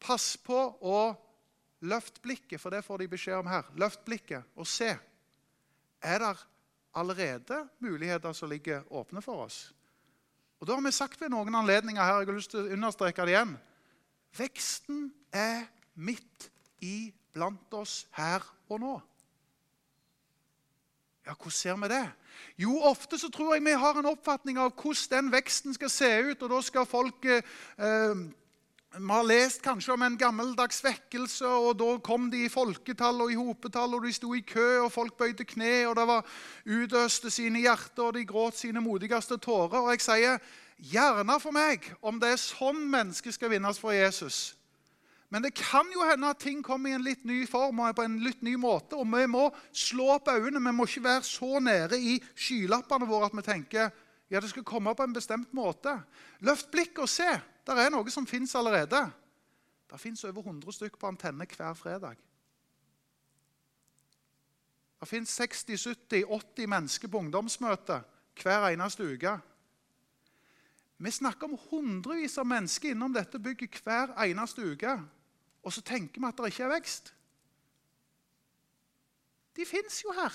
pass 0.01 0.25
på 0.41 0.63
å 0.81 1.03
løft 1.85 2.17
blikket, 2.25 2.57
for 2.57 2.73
det 2.73 2.81
får 2.89 3.03
de 3.03 3.11
beskjed 3.13 3.43
om 3.43 3.53
her. 3.53 3.69
Løft 3.77 4.01
blikket 4.09 4.49
og 4.57 4.65
se. 4.65 4.95
Er 6.01 6.25
det 6.25 6.33
allerede 6.97 7.67
muligheter 7.85 8.33
som 8.33 8.49
ligger 8.49 8.81
åpne 8.89 9.21
for 9.21 9.45
oss? 9.45 9.61
Og 10.57 10.65
Da 10.65 10.73
har 10.73 10.81
vi 10.81 10.91
sagt 10.91 11.21
ved 11.21 11.29
noen 11.29 11.53
anledninger 11.53 12.01
her, 12.01 12.25
jeg 12.25 12.33
har 12.33 12.41
lyst 12.41 12.57
til 12.57 12.65
å 12.65 12.73
understreke 12.79 13.29
det 13.29 13.37
igjen. 13.37 13.57
Veksten 14.41 15.11
er 15.29 15.67
midt 15.95 16.49
i 16.83 17.13
blant 17.33 17.73
oss 17.73 18.05
her 18.15 18.43
og 18.69 18.79
nå. 18.79 18.95
Ja, 21.25 21.33
Hvordan 21.33 21.51
ser 21.51 21.75
vi 21.75 21.87
det? 21.89 22.05
Jo, 22.57 22.79
ofte 22.85 23.17
så 23.17 23.29
tror 23.33 23.55
jeg 23.55 23.63
vi 23.65 23.71
har 23.71 23.97
en 23.97 24.05
oppfatning 24.05 24.59
av 24.61 24.75
hvordan 24.77 25.25
den 25.25 25.31
veksten 25.33 25.73
skal 25.73 25.89
se 25.89 26.09
ut. 26.29 26.43
og 26.43 26.49
Da 26.49 26.61
skal 26.61 26.85
folk 26.85 27.25
eh, 27.25 28.15
Vi 28.95 29.11
har 29.11 29.23
lest 29.23 29.61
kanskje 29.61 29.93
om 29.93 30.01
en 30.01 30.17
gammeldags 30.17 30.83
vekkelse, 30.83 31.47
og 31.47 31.79
da 31.79 31.97
kom 31.97 32.29
de 32.31 32.45
i 32.45 32.49
folketall 32.49 33.21
og 33.21 33.31
i 33.31 33.35
hopetall, 33.35 33.93
og 33.93 34.05
de 34.05 34.13
sto 34.13 34.33
i 34.33 34.39
kø, 34.39 34.85
og 34.85 34.91
folk 34.91 35.17
bøyde 35.17 35.43
kne, 35.43 35.87
og 35.87 35.95
det 35.95 36.07
var 36.07 36.25
utøste 36.65 37.31
sine 37.31 37.59
hjerter, 37.59 38.03
og 38.03 38.13
de 38.13 38.25
gråt 38.25 38.55
sine 38.55 38.81
modigste 38.81 39.37
tårer. 39.37 39.81
Og 39.81 39.91
jeg 39.91 40.01
sier 40.01 40.39
gjerne 40.77 41.39
for 41.39 41.51
meg 41.51 41.91
om 42.01 42.19
det 42.19 42.29
er 42.35 42.39
sånn 42.39 42.85
mennesket 42.87 43.35
skal 43.35 43.51
vinnes 43.51 43.79
for 43.79 43.91
Jesus. 43.91 44.55
Men 45.35 45.43
det 45.43 45.51
kan 45.59 45.89
jo 45.91 45.99
hende 46.07 46.29
at 46.31 46.39
ting 46.39 46.61
kommer 46.63 46.87
i 46.87 46.95
en 46.95 47.03
litt 47.03 47.25
ny 47.27 47.41
form 47.43 47.81
og 47.83 47.97
på 47.97 48.05
en 48.07 48.13
litt 48.23 48.39
ny 48.45 48.53
måte. 48.55 48.95
Og 48.95 49.09
vi 49.11 49.25
må 49.27 49.49
slå 49.75 50.05
opp 50.13 50.29
øynene. 50.31 50.61
Vi 50.63 50.71
må 50.71 50.85
ikke 50.87 51.01
være 51.03 51.25
så 51.27 51.57
nede 51.59 51.97
i 51.99 52.13
skylappene 52.39 53.07
våre 53.09 53.27
at 53.27 53.35
vi 53.35 53.43
tenker 53.43 53.89
ja, 54.31 54.39
det 54.39 54.47
skal 54.53 54.63
komme 54.63 54.93
på 54.95 55.03
en 55.03 55.13
bestemt 55.13 55.51
måte. 55.51 55.91
Løft 56.39 56.69
blikket 56.71 57.01
og 57.03 57.11
se. 57.11 57.27
Der 57.67 57.81
er 57.83 57.91
noe 57.91 58.13
som 58.13 58.23
fins 58.23 58.55
allerede. 58.55 59.01
Det 59.91 59.99
fins 59.99 60.23
over 60.23 60.39
100 60.39 60.77
stykker 60.77 61.01
på 61.01 61.09
antenne 61.11 61.47
hver 61.51 61.75
fredag. 61.75 62.15
Det 64.95 65.09
fins 65.11 65.35
60-70-80 65.41 66.71
mennesker 66.71 67.11
på 67.11 67.25
ungdomsmøte 67.25 67.99
hver 68.39 68.69
eneste 68.69 69.03
uke. 69.03 69.35
Vi 70.97 71.11
snakker 71.11 71.51
om 71.51 71.59
hundrevis 71.73 72.39
av 72.39 72.47
mennesker 72.47 72.95
innom 72.95 73.11
dette 73.11 73.35
bygget 73.43 73.83
hver 73.83 74.15
eneste 74.23 74.63
uke. 74.63 74.95
Og 75.65 75.73
så 75.73 75.81
tenker 75.81 76.21
vi 76.21 76.29
at 76.29 76.37
det 76.37 76.51
ikke 76.53 76.67
er 76.67 76.75
vekst. 76.75 77.11
De 79.55 79.65
fins 79.65 80.03
jo 80.03 80.13
her. 80.13 80.33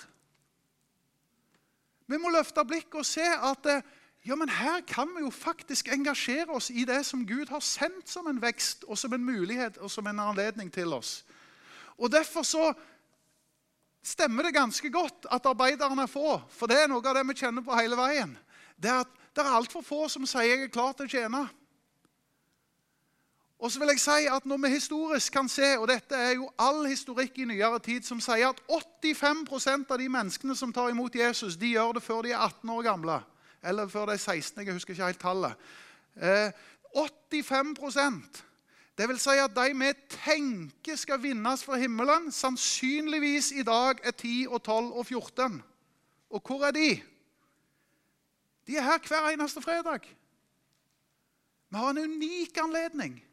Vi 2.11 2.19
må 2.19 2.33
løfte 2.35 2.65
blikket 2.67 2.99
og 2.99 3.07
se 3.07 3.25
at 3.25 3.67
eh, 3.71 3.83
ja, 4.27 4.35
men 4.37 4.51
her 4.51 4.83
kan 4.89 5.09
vi 5.15 5.23
jo 5.23 5.31
faktisk 5.31 5.89
engasjere 5.95 6.51
oss 6.53 6.71
i 6.75 6.85
det 6.85 7.05
som 7.07 7.23
Gud 7.27 7.53
har 7.53 7.63
sendt 7.65 8.11
som 8.11 8.27
en 8.27 8.41
vekst 8.43 8.83
og 8.89 8.99
som 8.99 9.15
en 9.15 9.25
mulighet 9.25 9.79
og 9.79 9.91
som 9.93 10.09
en 10.11 10.19
anledning 10.21 10.73
til 10.73 10.93
oss. 10.93 11.21
Og 11.97 12.11
Derfor 12.11 12.43
så 12.43 12.73
stemmer 14.03 14.43
det 14.43 14.57
ganske 14.57 14.91
godt 14.91 15.29
at 15.31 15.47
arbeiderne 15.47 16.03
er 16.03 16.11
få. 16.11 16.41
For 16.49 16.67
det 16.67 16.83
er 16.83 16.91
noe 16.91 17.05
av 17.05 17.17
det 17.17 17.25
vi 17.29 17.39
kjenner 17.39 17.65
på 17.65 17.77
hele 17.77 17.97
veien. 17.97 18.37
Det 18.77 18.91
er 18.91 19.05
at 19.05 19.17
det 19.37 19.45
er 19.45 19.57
altfor 19.57 19.85
få 19.87 20.09
som 20.11 20.27
sier 20.27 20.49
jeg 20.49 20.67
er 20.67 20.73
klar 20.73 20.97
til 20.97 21.07
å 21.07 21.13
tjene. 21.13 21.45
Og 23.61 23.69
så 23.73 23.79
vil 23.79 23.93
jeg 23.93 24.01
si 24.01 24.27
at 24.33 24.47
Når 24.47 24.57
vi 24.57 24.69
historisk 24.69 25.33
kan 25.33 25.49
se, 25.49 25.79
og 25.79 25.89
dette 25.89 26.17
er 26.17 26.35
jo 26.35 26.51
all 26.59 26.87
historikk 26.89 27.39
i 27.39 27.45
nyere 27.45 27.79
tid, 27.79 28.03
som 28.03 28.21
sier 28.21 28.49
at 28.49 28.61
85% 28.71 29.93
av 29.93 29.99
de 30.01 30.09
menneskene 30.09 30.57
som 30.57 30.73
tar 30.73 30.89
imot 30.89 31.15
Jesus, 31.15 31.57
de 31.61 31.75
gjør 31.75 31.93
det 31.99 32.03
før 32.03 32.23
de 32.23 32.33
er 32.33 32.39
18 32.39 32.71
år 32.71 32.83
gamle. 32.83 33.21
Eller 33.63 33.89
før 33.89 34.07
de 34.07 34.17
er 34.17 34.17
16. 34.17 34.65
Jeg 34.65 34.75
husker 34.75 34.95
ikke 34.95 35.05
helt 35.05 35.21
tallet. 35.21 35.53
Eh, 36.17 36.53
85% 36.97 38.45
Det 38.99 39.09
vil 39.09 39.19
si 39.21 39.37
at 39.41 39.55
de 39.57 39.79
vi 39.79 39.93
tenker 40.25 40.97
skal 40.97 41.23
vinnes 41.23 41.65
fra 41.65 41.77
himmelen, 41.77 42.33
sannsynligvis 42.33 43.53
i 43.53 43.63
dag 43.63 44.01
er 44.03 44.11
10 44.11 44.47
og 44.49 44.63
12 44.63 44.93
og 44.93 45.07
14. 45.07 45.63
Og 46.31 46.43
hvor 46.47 46.67
er 46.67 46.71
de? 46.71 47.03
De 48.67 48.77
er 48.77 48.83
her 48.83 48.99
hver 49.09 49.31
eneste 49.33 49.63
fredag. 49.63 50.01
Vi 51.71 51.77
har 51.77 51.91
en 51.91 51.99
unik 51.99 52.59
anledning 52.59 53.30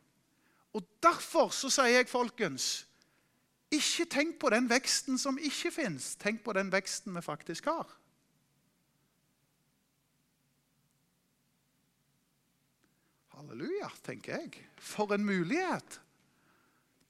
og 0.73 0.83
Derfor 1.03 1.49
så 1.55 1.69
sier 1.71 1.99
jeg, 1.99 2.09
folkens, 2.09 2.87
ikke 3.71 4.05
tenk 4.11 4.35
på 4.39 4.49
den 4.53 4.69
veksten 4.69 5.17
som 5.19 5.37
ikke 5.37 5.71
fins. 5.71 6.15
Tenk 6.19 6.43
på 6.43 6.53
den 6.55 6.71
veksten 6.71 7.15
vi 7.15 7.23
faktisk 7.23 7.67
har. 7.67 7.89
Halleluja, 13.37 13.89
tenker 14.03 14.39
jeg. 14.39 14.67
For 14.79 15.13
en 15.13 15.25
mulighet 15.25 15.99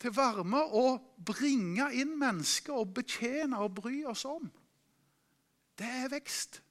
til 0.02 0.14
å 0.14 0.64
og 0.66 1.06
bringe 1.26 1.90
inn 1.98 2.18
mennesker 2.20 2.74
og 2.74 2.94
betjene 2.98 3.58
og 3.64 3.78
bry 3.80 4.04
oss 4.06 4.26
om. 4.26 4.50
Det 5.78 5.88
er 6.04 6.12
vekst. 6.12 6.62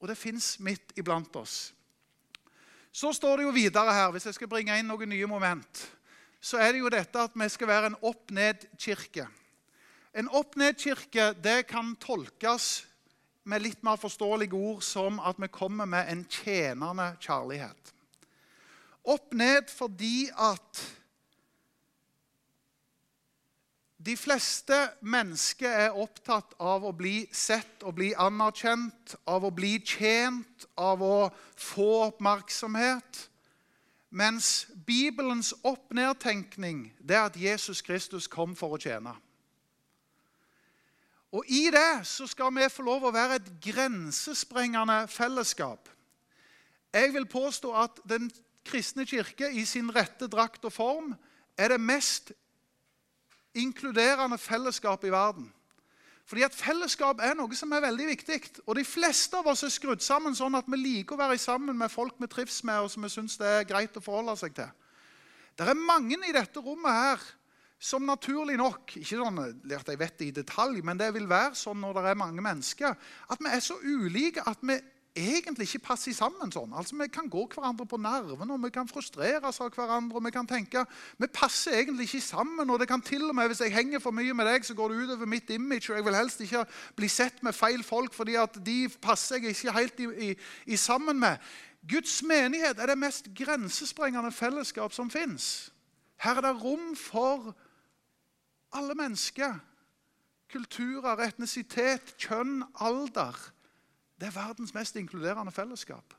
Og 0.00 0.08
det 0.10 0.18
fins 0.18 0.58
midt 0.60 0.92
iblant 0.98 1.34
oss. 1.36 1.72
Så 2.96 3.12
står 3.12 3.36
det 3.36 3.44
jo 3.44 3.52
videre 3.52 3.92
her, 3.92 4.10
hvis 4.14 4.24
jeg 4.24 4.38
skal 4.38 4.48
bringe 4.48 4.72
inn 4.80 4.86
noen 4.88 5.10
nye 5.12 5.28
moment, 5.28 5.80
så 6.40 6.56
er 6.64 6.72
det 6.72 6.80
jo 6.80 6.92
dette 6.92 7.24
at 7.28 7.34
vi 7.36 7.48
skal 7.52 7.68
være 7.68 7.90
en 7.90 7.96
opp-ned-kirke. 8.08 9.26
En 10.16 10.30
opp-ned-kirke 10.32 11.34
det 11.44 11.66
kan 11.68 11.90
tolkes 12.00 12.86
med 13.44 13.66
litt 13.66 13.84
mer 13.84 14.00
forståelige 14.00 14.56
ord 14.56 14.80
som 14.80 15.20
at 15.20 15.36
vi 15.42 15.50
kommer 15.52 15.84
med 15.84 16.08
en 16.08 16.22
tjenende 16.24 17.10
kjærlighet. 17.20 17.92
Opp-ned 19.04 19.68
fordi 19.76 20.30
at 20.32 20.80
de 24.06 24.14
fleste 24.16 24.76
mennesker 25.02 25.70
er 25.70 25.96
opptatt 25.98 26.54
av 26.62 26.84
å 26.86 26.92
bli 26.94 27.24
sett 27.34 27.82
og 27.82 27.96
bli 27.98 28.12
anerkjent, 28.14 29.16
av 29.26 29.48
å 29.48 29.50
bli 29.54 29.80
tjent, 29.82 30.66
av 30.78 31.02
å 31.02 31.28
få 31.58 31.88
oppmerksomhet. 32.12 33.24
Mens 34.14 34.68
Bibelens 34.86 35.50
opp-ned-tenkning 35.66 36.86
er 37.08 37.24
at 37.24 37.36
Jesus 37.40 37.82
Kristus 37.82 38.30
kom 38.30 38.54
for 38.56 38.76
å 38.76 38.80
tjene. 38.80 39.16
Og 41.34 41.44
I 41.50 41.66
det 41.74 42.06
så 42.06 42.28
skal 42.30 42.54
vi 42.54 42.70
få 42.70 42.86
lov 42.86 43.08
å 43.08 43.14
være 43.14 43.40
et 43.40 43.52
grensesprengende 43.60 45.02
fellesskap. 45.10 45.90
Jeg 46.94 47.12
vil 47.12 47.26
påstå 47.28 47.74
at 47.76 47.98
Den 48.08 48.30
kristne 48.66 49.04
kirke 49.06 49.50
i 49.52 49.64
sin 49.66 49.90
rette 49.94 50.26
drakt 50.30 50.64
og 50.64 50.72
form 50.72 51.14
er 51.58 51.74
det 51.74 51.80
mest 51.80 52.32
inkluderende 53.62 54.38
fellesskap 54.38 55.04
i 55.04 55.12
verden. 55.12 55.52
Fordi 56.26 56.42
at 56.42 56.54
Fellesskap 56.58 57.20
er 57.22 57.36
noe 57.38 57.54
som 57.54 57.70
er 57.72 57.84
veldig 57.84 58.08
viktig. 58.08 58.40
Og 58.66 58.74
De 58.74 58.82
fleste 58.84 59.38
av 59.38 59.46
oss 59.46 59.62
er 59.62 59.70
skrudd 59.70 60.02
sammen 60.02 60.34
sånn 60.34 60.58
at 60.58 60.66
vi 60.66 60.80
liker 60.80 61.14
å 61.14 61.20
være 61.20 61.38
sammen 61.38 61.78
med 61.78 61.92
folk 61.92 62.18
vi 62.18 62.26
trives 62.30 62.58
med, 62.66 62.82
og 62.82 62.90
som 62.90 63.06
vi 63.06 63.10
syns 63.12 63.38
det 63.38 63.46
er 63.46 63.68
greit 63.68 63.94
å 63.94 64.02
forholde 64.02 64.34
seg 64.40 64.56
til. 64.56 64.72
Det 65.56 65.68
er 65.70 65.78
mange 65.78 66.18
i 66.18 66.34
dette 66.34 66.60
rommet 66.60 66.92
her 66.92 67.22
som 67.78 68.06
naturlig 68.08 68.56
nok 68.56 68.94
Ikke 68.96 69.18
sånn 69.20 69.38
at 69.38 69.88
jeg 69.92 69.98
vet 70.00 70.18
det 70.18 70.26
i 70.26 70.34
detalj, 70.34 70.80
men 70.82 70.98
det 70.98 71.10
vil 71.14 71.28
være 71.28 71.54
sånn 71.54 71.78
når 71.84 72.00
det 72.00 72.10
er 72.10 72.18
mange 72.18 72.42
mennesker, 72.42 72.94
at 73.30 73.42
vi 73.42 73.52
er 73.52 73.62
så 73.62 73.76
ulike 73.84 74.42
at 74.48 74.62
vi 74.64 74.78
egentlig 75.16 75.66
ikke 75.68 75.86
passer 75.88 76.14
sammen 76.14 76.52
sånn. 76.52 76.74
Altså, 76.76 76.96
Vi 76.96 77.08
kan 77.08 77.28
gå 77.30 77.46
hverandre 77.48 77.86
på 77.86 77.96
nervene, 77.96 78.52
og 78.52 78.62
vi 78.62 78.70
kan 78.70 78.88
frustreres 78.88 79.60
av 79.60 79.70
hverandre. 79.74 80.16
og 80.16 80.24
Vi 80.24 80.30
kan 80.30 80.46
tenke, 80.46 80.84
vi 81.18 81.26
passer 81.26 81.72
egentlig 81.72 82.06
ikke 82.08 82.20
sammen. 82.20 82.70
og 82.70 82.78
det 82.80 82.88
kan 82.88 83.02
til 83.02 83.28
og 83.28 83.34
med, 83.34 83.48
Hvis 83.48 83.60
jeg 83.60 83.72
henger 83.72 83.98
for 83.98 84.10
mye 84.10 84.34
med 84.34 84.46
deg, 84.46 84.64
så 84.64 84.74
går 84.74 84.88
det 84.88 84.96
utover 84.96 85.26
mitt 85.26 85.50
image. 85.50 85.90
og 85.90 85.96
Jeg 85.96 86.04
vil 86.04 86.14
helst 86.14 86.40
ikke 86.40 86.66
bli 86.96 87.08
sett 87.08 87.42
med 87.42 87.54
feil 87.54 87.82
folk, 87.82 88.14
fordi 88.14 88.34
at 88.34 88.66
de 88.66 88.88
passer 88.88 89.36
jeg 89.36 89.56
ikke 89.56 89.72
helt 89.72 90.00
i, 90.00 90.30
i, 90.30 90.36
i 90.66 90.76
sammen 90.76 91.18
med. 91.18 91.38
Guds 91.88 92.22
menighet 92.22 92.78
er 92.78 92.86
det 92.86 92.98
mest 92.98 93.28
grensesprengende 93.34 94.32
fellesskap 94.32 94.92
som 94.92 95.10
fins. 95.10 95.72
Her 96.16 96.36
er 96.36 96.40
det 96.40 96.62
rom 96.62 96.96
for 96.96 97.54
alle 98.72 98.94
mennesker. 98.94 99.54
Kulturer, 100.52 101.20
etnisitet, 101.26 102.14
kjønn, 102.18 102.62
alder. 102.80 103.55
Det 104.16 104.30
er 104.30 104.36
verdens 104.36 104.72
mest 104.74 104.96
inkluderende 104.96 105.52
fellesskap. 105.52 106.14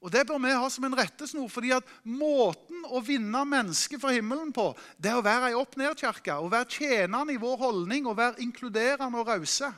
Og 0.00 0.12
Det 0.12 0.24
bør 0.26 0.38
vi 0.40 0.52
ha 0.56 0.68
som 0.72 0.84
en 0.88 0.96
rettesnor, 0.96 1.48
fordi 1.52 1.74
at 1.76 1.88
måten 2.08 2.86
å 2.88 3.02
vinne 3.04 3.42
mennesket 3.44 4.00
fra 4.00 4.14
himmelen 4.14 4.48
på, 4.56 4.70
det 4.96 5.10
er 5.12 5.18
å 5.20 5.24
være 5.24 5.50
ei 5.50 5.58
opp-ned-kirke. 5.60 6.38
Å 6.40 6.48
være 6.48 6.70
tjenende 6.72 7.34
i 7.34 7.40
vår 7.40 7.58
holdning 7.60 8.08
og 8.08 8.16
være 8.16 8.40
inkluderende 8.40 9.20
og 9.20 9.28
rause. 9.28 9.68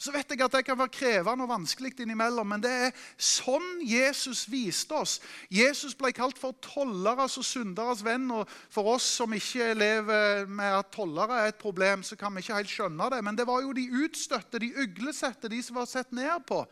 Så 0.00 0.14
vet 0.14 0.30
jeg 0.32 0.40
at 0.40 0.54
det 0.54 0.62
kan 0.64 0.78
være 0.80 0.94
krevende 0.94 1.44
og 1.44 1.50
vanskelig 1.50 1.90
innimellom, 2.00 2.48
men 2.48 2.62
det 2.64 2.70
er 2.72 3.00
sånn 3.20 3.82
Jesus 3.84 4.46
viste 4.48 4.96
oss. 4.96 5.18
Jesus 5.52 5.92
ble 5.98 6.08
kalt 6.16 6.38
for 6.40 6.56
tolleres 6.64 7.36
og 7.36 7.44
synderes 7.44 8.00
venn. 8.06 8.24
og 8.32 8.48
For 8.72 8.88
oss 8.94 9.04
som 9.18 9.34
ikke 9.36 9.74
lever 9.76 10.46
med 10.48 10.78
at 10.78 10.88
tollere 10.94 11.42
er 11.42 11.52
et 11.52 11.60
problem, 11.60 12.00
så 12.00 12.16
kan 12.16 12.32
vi 12.32 12.40
ikke 12.40 12.56
helt 12.56 12.72
skjønne 12.72 13.10
det. 13.12 13.18
Men 13.26 13.36
det 13.36 13.44
var 13.50 13.60
jo 13.60 13.74
de 13.76 13.84
utstøtte, 14.06 14.62
de 14.64 14.72
uglesette, 14.86 15.52
de 15.52 15.60
som 15.66 15.76
var 15.82 15.90
sett 15.90 16.16
ned 16.16 16.48
på. 16.48 16.62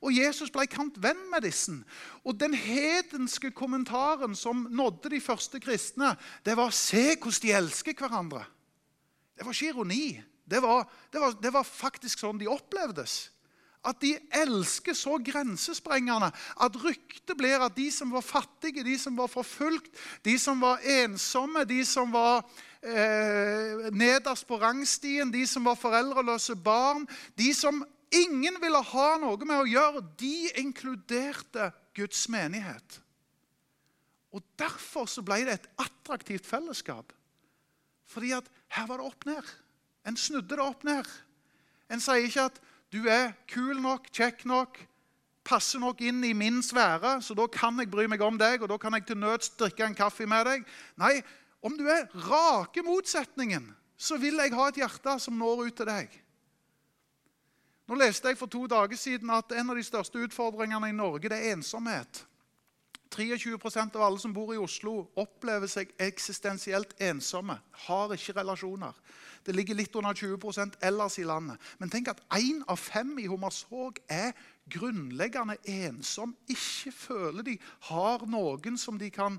Og 0.00 0.16
Jesus 0.16 0.48
ble 0.54 0.64
kalt 0.70 0.96
venn 1.02 1.20
med 1.28 1.44
disse. 1.44 1.76
Og 2.24 2.40
den 2.40 2.56
hedenske 2.56 3.50
kommentaren 3.52 4.32
som 4.32 4.64
nådde 4.70 5.12
de 5.12 5.20
første 5.20 5.60
kristne, 5.60 6.16
det 6.40 6.56
var 6.56 6.70
'se 6.70 7.20
hvordan 7.20 7.42
de 7.42 7.52
elsker 7.52 7.92
hverandre'. 7.92 8.48
Det 9.36 9.44
var 9.44 9.52
ikke 9.52 9.68
ironi. 9.76 10.22
Det 10.48 10.62
var, 10.64 10.86
det, 11.12 11.20
var, 11.20 11.34
det 11.42 11.52
var, 11.52 11.66
faktisk 11.66 12.22
sånn 12.22 12.40
de 12.40 12.48
opplevdes. 12.50 13.28
At 13.86 14.00
de 14.02 14.16
elsker 14.34 14.96
så 14.96 15.18
grensesprengende 15.22 16.30
at 16.34 16.78
ryktet 16.82 17.36
blir 17.38 17.62
at 17.62 17.76
de 17.76 17.86
som 17.94 18.10
var 18.10 18.24
fattige, 18.26 18.82
de 18.84 18.96
som 18.98 19.16
var 19.16 19.30
forfulgt, 19.30 19.92
de 20.26 20.34
som 20.40 20.60
var 20.60 20.82
ensomme, 20.98 21.62
de 21.68 21.84
som 21.86 22.10
var 22.12 22.42
eh, 22.82 23.86
nederst 23.94 24.48
på 24.48 24.58
rangstien, 24.58 25.30
de 25.32 25.44
som 25.46 25.68
var 25.68 25.78
foreldreløse 25.78 26.58
barn, 26.58 27.06
de 27.38 27.52
som 27.54 27.84
ingen 28.10 28.58
ville 28.60 28.82
ha 28.92 29.08
noe 29.20 29.46
med 29.46 29.62
å 29.62 29.68
gjøre, 29.68 30.02
de 30.18 30.48
inkluderte 30.64 31.70
Guds 31.96 32.26
menighet. 32.32 32.98
Og 34.34 34.44
Derfor 34.58 35.08
så 35.08 35.22
ble 35.24 35.40
det 35.46 35.54
et 35.56 35.70
attraktivt 35.80 36.46
fellesskap. 36.46 37.14
Fordi 38.08 38.32
at 38.36 38.46
her 38.74 38.88
var 38.88 39.00
det 39.00 39.08
opp 39.08 39.26
ned. 39.28 39.54
En 40.08 40.16
snudde 40.16 40.56
det 40.56 40.64
opp 40.64 40.86
ned. 40.88 41.08
En 41.92 42.00
sier 42.00 42.24
ikke 42.24 42.46
at 42.48 42.60
'du 42.92 43.04
er 43.08 43.34
kul 43.48 43.80
nok, 43.80 44.08
kjekk 44.12 44.46
nok, 44.48 44.78
passer 45.44 45.80
nok 45.80 46.00
inn 46.00 46.24
i 46.24 46.32
min 46.32 46.62
sfære', 46.62 47.20
så 47.22 47.34
da 47.34 47.46
kan 47.46 47.78
jeg 47.78 47.90
bry 47.90 48.06
meg 48.08 48.20
om 48.24 48.38
deg, 48.38 48.62
og 48.62 48.68
da 48.68 48.76
kan 48.76 48.94
jeg 48.94 49.06
til 49.06 49.16
nøds 49.16 49.48
drikke 49.48 49.84
en 49.84 49.94
kaffe 49.94 50.26
med 50.26 50.44
deg. 50.44 50.64
Nei, 50.96 51.22
om 51.62 51.76
du 51.76 51.84
er 51.88 52.08
rake 52.28 52.82
motsetningen, 52.82 53.74
så 53.96 54.16
vil 54.16 54.36
jeg 54.40 54.54
ha 54.54 54.68
et 54.68 54.80
hjerte 54.80 55.18
som 55.20 55.34
når 55.38 55.66
ut 55.66 55.76
til 55.76 55.86
deg. 55.86 56.08
Nå 57.88 57.96
leste 57.96 58.28
jeg 58.28 58.38
for 58.38 58.46
to 58.46 58.66
dager 58.66 58.96
siden 58.96 59.30
at 59.30 59.52
en 59.52 59.70
av 59.70 59.76
de 59.76 59.82
største 59.82 60.20
utfordringene 60.20 60.90
i 60.90 60.96
Norge 60.96 61.28
det 61.28 61.38
er 61.38 61.56
ensomhet. 61.56 62.24
23% 63.14 63.96
av 63.96 64.02
alle 64.02 64.20
som 64.20 64.34
bor 64.34 64.52
i 64.54 64.60
Oslo, 64.60 65.08
opplever 65.18 65.70
seg 65.70 65.90
eksistensielt 66.02 66.94
ensomme. 67.00 67.58
Har 67.86 68.12
ikke 68.14 68.36
relasjoner. 68.36 68.96
Det 69.46 69.54
ligger 69.56 69.78
litt 69.78 69.94
under 69.96 70.14
20 70.14 70.76
ellers 70.84 71.18
i 71.18 71.24
landet. 71.24 71.56
Men 71.78 71.90
tenk 71.90 72.10
at 72.12 72.20
én 72.36 72.60
av 72.68 72.76
fem 72.76 73.14
i 73.18 73.28
Hommersåk 73.30 74.02
er 74.12 74.34
grunnleggende 74.68 75.56
ensom. 75.64 76.34
Ikke 76.50 76.92
føler 76.92 77.46
de 77.46 77.56
har 77.88 78.26
noen 78.28 78.76
som 78.78 78.98
de 79.00 79.10
kan 79.10 79.38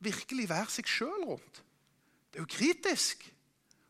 virkelig 0.00 0.48
være 0.48 0.72
seg 0.78 0.88
sjøl 0.88 1.26
rundt. 1.28 1.62
Det 2.30 2.40
er 2.40 2.46
jo 2.46 2.52
kritisk. 2.56 3.26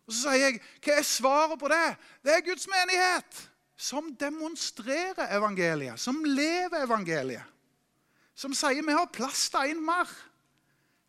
Og 0.06 0.14
Så 0.14 0.30
sier 0.30 0.44
jeg, 0.44 0.62
hva 0.82 0.96
er 0.98 1.06
svaret 1.06 1.60
på 1.60 1.70
det? 1.70 1.86
Det 2.22 2.34
er 2.34 2.46
Guds 2.46 2.66
menighet. 2.70 3.42
Som 3.76 4.14
demonstrerer 4.16 5.34
evangeliet, 5.36 6.00
som 6.00 6.22
lever 6.24 6.86
evangeliet. 6.86 7.55
Som 8.36 8.52
sier 8.54 8.84
vi 8.84 8.94
har 8.94 9.08
plass 9.12 9.48
til 9.52 9.72
en 9.72 9.82
mer. 9.84 10.10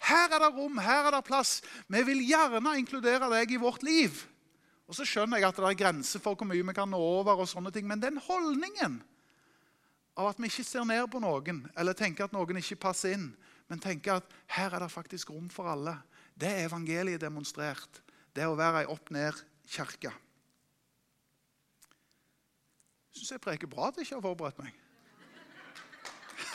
Her 0.08 0.32
er 0.32 0.40
det 0.46 0.54
rom, 0.56 0.78
her 0.80 1.10
er 1.10 1.18
det 1.18 1.26
plass. 1.28 1.60
Vi 1.92 2.02
vil 2.08 2.24
gjerne 2.24 2.78
inkludere 2.80 3.30
deg 3.34 3.52
i 3.52 3.60
vårt 3.62 3.84
liv. 3.84 4.24
Og 4.88 4.96
Så 4.96 5.04
skjønner 5.04 5.42
jeg 5.42 5.50
at 5.50 5.60
det 5.60 5.68
er 5.68 5.80
grenser 5.82 6.24
for 6.24 6.38
hvor 6.38 6.48
mye 6.48 6.64
vi 6.64 6.76
kan 6.76 6.90
nå 6.90 6.98
over. 6.98 7.42
og 7.42 7.48
sånne 7.50 7.72
ting, 7.72 7.88
Men 7.88 8.00
den 8.00 8.18
holdningen 8.18 9.02
av 10.18 10.32
at 10.32 10.40
vi 10.40 10.48
ikke 10.50 10.64
ser 10.64 10.86
ned 10.86 11.06
på 11.12 11.20
noen 11.22 11.70
eller 11.78 11.94
tenker 11.94 12.26
at 12.26 12.34
noen 12.34 12.58
ikke 12.58 12.80
passer 12.88 13.14
inn, 13.14 13.36
men 13.70 13.80
tenker 13.80 14.18
at 14.18 14.32
her 14.48 14.74
er 14.74 14.80
det 14.80 14.92
faktisk 14.92 15.30
rom 15.30 15.50
for 15.50 15.70
alle, 15.70 15.98
det 16.34 16.48
er 16.48 16.66
evangeliet 16.70 17.22
demonstrert. 17.22 18.02
Det 18.34 18.44
er 18.46 18.50
å 18.50 18.58
være 18.58 18.86
ei 18.86 18.90
opp-ned-kirke. 18.90 20.14
Jeg 23.12 23.20
syns 23.20 23.32
jeg 23.32 23.42
preker 23.42 23.68
bra 23.70 23.90
at 23.90 23.98
jeg 23.98 24.08
ikke 24.08 24.16
har 24.16 24.26
forberedt 24.26 24.62
meg. 24.62 24.74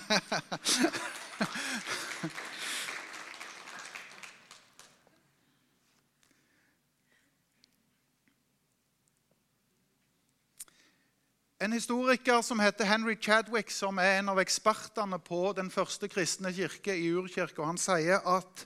En 11.63 11.71
historiker 11.71 12.41
som 12.41 12.59
heter 12.59 12.85
Henry 12.85 13.15
Chadwick, 13.21 13.69
som 13.71 13.97
er 13.97 14.17
en 14.19 14.33
av 14.33 14.39
ekspertene 14.41 15.15
på 15.23 15.53
den 15.55 15.69
første 15.71 16.09
kristne 16.11 16.51
kirke 16.51 16.91
i 16.91 17.05
urkirka, 17.15 17.63
han 17.63 17.79
sier 17.79 18.19
at 18.27 18.65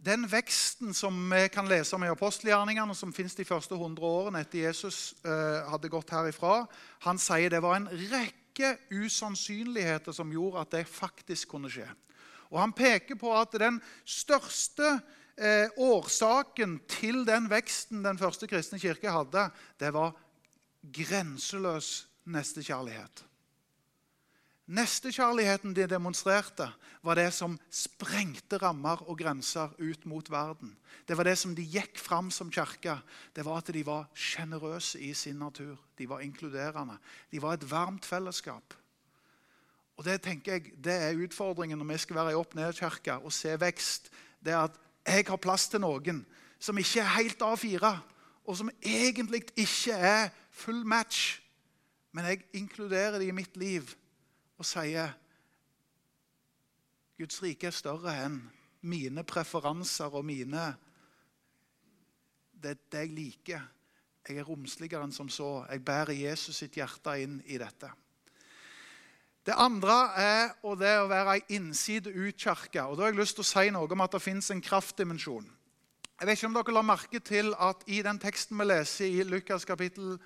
den 0.00 0.24
veksten 0.30 0.94
som 0.96 1.12
vi 1.28 1.42
kan 1.52 1.68
lese 1.68 1.92
om 1.98 2.06
i 2.06 2.08
apostelgjerningene, 2.08 2.94
som 2.96 3.12
fins 3.12 3.36
de 3.36 3.44
første 3.44 3.76
100 3.76 4.00
årene 4.08 4.40
etter 4.40 4.62
Jesus 4.62 5.18
eh, 5.20 5.68
hadde 5.68 5.90
gått 5.92 6.14
herifra, 6.14 6.62
han 7.04 7.20
sier 7.20 7.52
det 7.52 7.60
var 7.60 7.76
en 7.76 7.90
rekke 7.92 8.47
usannsynligheter 8.90 10.12
som 10.12 10.32
gjorde 10.32 10.62
at 10.62 10.74
det 10.74 10.88
faktisk 10.90 11.52
kunne 11.54 11.70
skje. 11.72 11.86
Og 12.48 12.60
Han 12.60 12.72
peker 12.72 13.18
på 13.20 13.32
at 13.36 13.52
den 13.60 13.80
største 14.08 14.98
eh, 15.36 15.68
årsaken 15.76 16.78
til 16.88 17.24
den 17.28 17.48
veksten 17.50 18.04
den 18.04 18.18
første 18.18 18.48
kristne 18.48 18.80
kirke 18.80 19.12
hadde, 19.12 19.48
det 19.80 19.92
var 19.94 20.16
grenseløs 20.82 22.08
nestekjærlighet. 22.24 23.27
Nestekjærligheten 24.68 25.72
de 25.72 25.86
demonstrerte, 25.88 26.66
var 27.02 27.14
det 27.16 27.30
som 27.32 27.54
sprengte 27.72 28.58
rammer 28.60 29.00
og 29.08 29.16
grenser 29.18 29.72
ut 29.78 30.06
mot 30.06 30.30
verden. 30.30 30.74
Det 31.08 31.16
var 31.16 31.24
det 31.24 31.38
som 31.38 31.54
de 31.56 31.64
gikk 31.64 31.96
fram 31.96 32.28
som 32.30 32.50
kirke. 32.52 32.98
Det 33.32 33.44
var 33.46 33.62
at 33.62 33.70
de 33.72 33.86
var 33.86 34.10
sjenerøse 34.12 35.00
i 35.00 35.14
sin 35.14 35.38
natur. 35.40 35.78
De 35.98 36.08
var 36.08 36.20
inkluderende. 36.20 36.98
De 37.32 37.40
var 37.42 37.56
et 37.56 37.70
varmt 37.70 38.04
fellesskap. 38.04 38.74
Og 39.96 40.04
Det 40.04 40.20
tenker 40.22 40.52
jeg, 40.52 40.72
det 40.84 40.92
er 40.92 41.24
utfordringen 41.24 41.78
når 41.78 41.92
vi 41.92 41.98
skal 41.98 42.16
være 42.16 42.30
i 42.30 42.34
opp-ned-kirke 42.38 43.16
og 43.18 43.32
se 43.32 43.60
vekst. 43.60 44.12
Det 44.44 44.52
er 44.52 44.68
at 44.68 44.76
jeg 45.06 45.24
har 45.28 45.36
plass 45.36 45.68
til 45.68 45.80
noen 45.80 46.26
som 46.60 46.78
ikke 46.78 47.00
er 47.00 47.14
helt 47.16 47.42
A4, 47.42 47.96
og 48.44 48.56
som 48.56 48.70
egentlig 48.82 49.42
ikke 49.56 49.92
er 49.92 50.28
full 50.50 50.84
match, 50.86 51.40
men 52.12 52.24
jeg 52.24 52.44
inkluderer 52.52 53.18
dem 53.18 53.28
i 53.28 53.40
mitt 53.40 53.56
liv 53.56 53.96
og 54.58 54.66
sier 54.66 55.14
Guds 57.18 57.40
rike 57.42 57.70
er 57.70 57.74
større 57.74 58.14
enn 58.26 58.38
mine 58.86 59.24
preferanser 59.26 60.12
og 60.14 60.26
mine 60.26 60.68
det, 62.58 62.76
det 62.90 63.04
jeg 63.06 63.14
liker. 63.14 63.64
Jeg 64.28 64.38
er 64.38 64.46
romsligere 64.46 65.06
enn 65.06 65.14
som 65.14 65.30
så. 65.30 65.64
Jeg 65.70 65.82
bærer 65.86 66.14
Jesus 66.14 66.58
sitt 66.60 66.76
hjerte 66.78 67.14
inn 67.22 67.38
i 67.46 67.58
dette. 67.58 67.90
Det 69.46 69.54
andre 69.56 69.94
er 70.20 70.42
å, 70.66 70.74
det 70.76 70.90
å 71.00 71.06
være 71.08 71.38
ei 71.38 71.56
innside-ut-kirke. 71.56 72.82
Da 72.82 73.02
har 73.02 73.12
jeg 73.12 73.18
lyst 73.18 73.38
til 73.38 73.46
å 73.46 73.48
si 73.48 73.70
noe 73.72 73.88
om 73.94 74.04
at 74.04 74.14
det 74.14 74.20
fins 74.20 74.50
en 74.52 74.62
kraftdimensjon. 74.62 75.46
Jeg 76.18 76.26
vet 76.26 76.36
ikke 76.36 76.50
om 76.50 76.58
dere 76.58 76.74
la 76.74 76.82
merke 76.84 77.20
til 77.24 77.52
at 77.62 77.84
I 77.86 78.02
den 78.04 78.18
teksten 78.20 78.58
vi 78.58 78.66
leser 78.66 79.06
i 79.06 79.24
Lukas 79.24 79.64
kapittel 79.64 80.18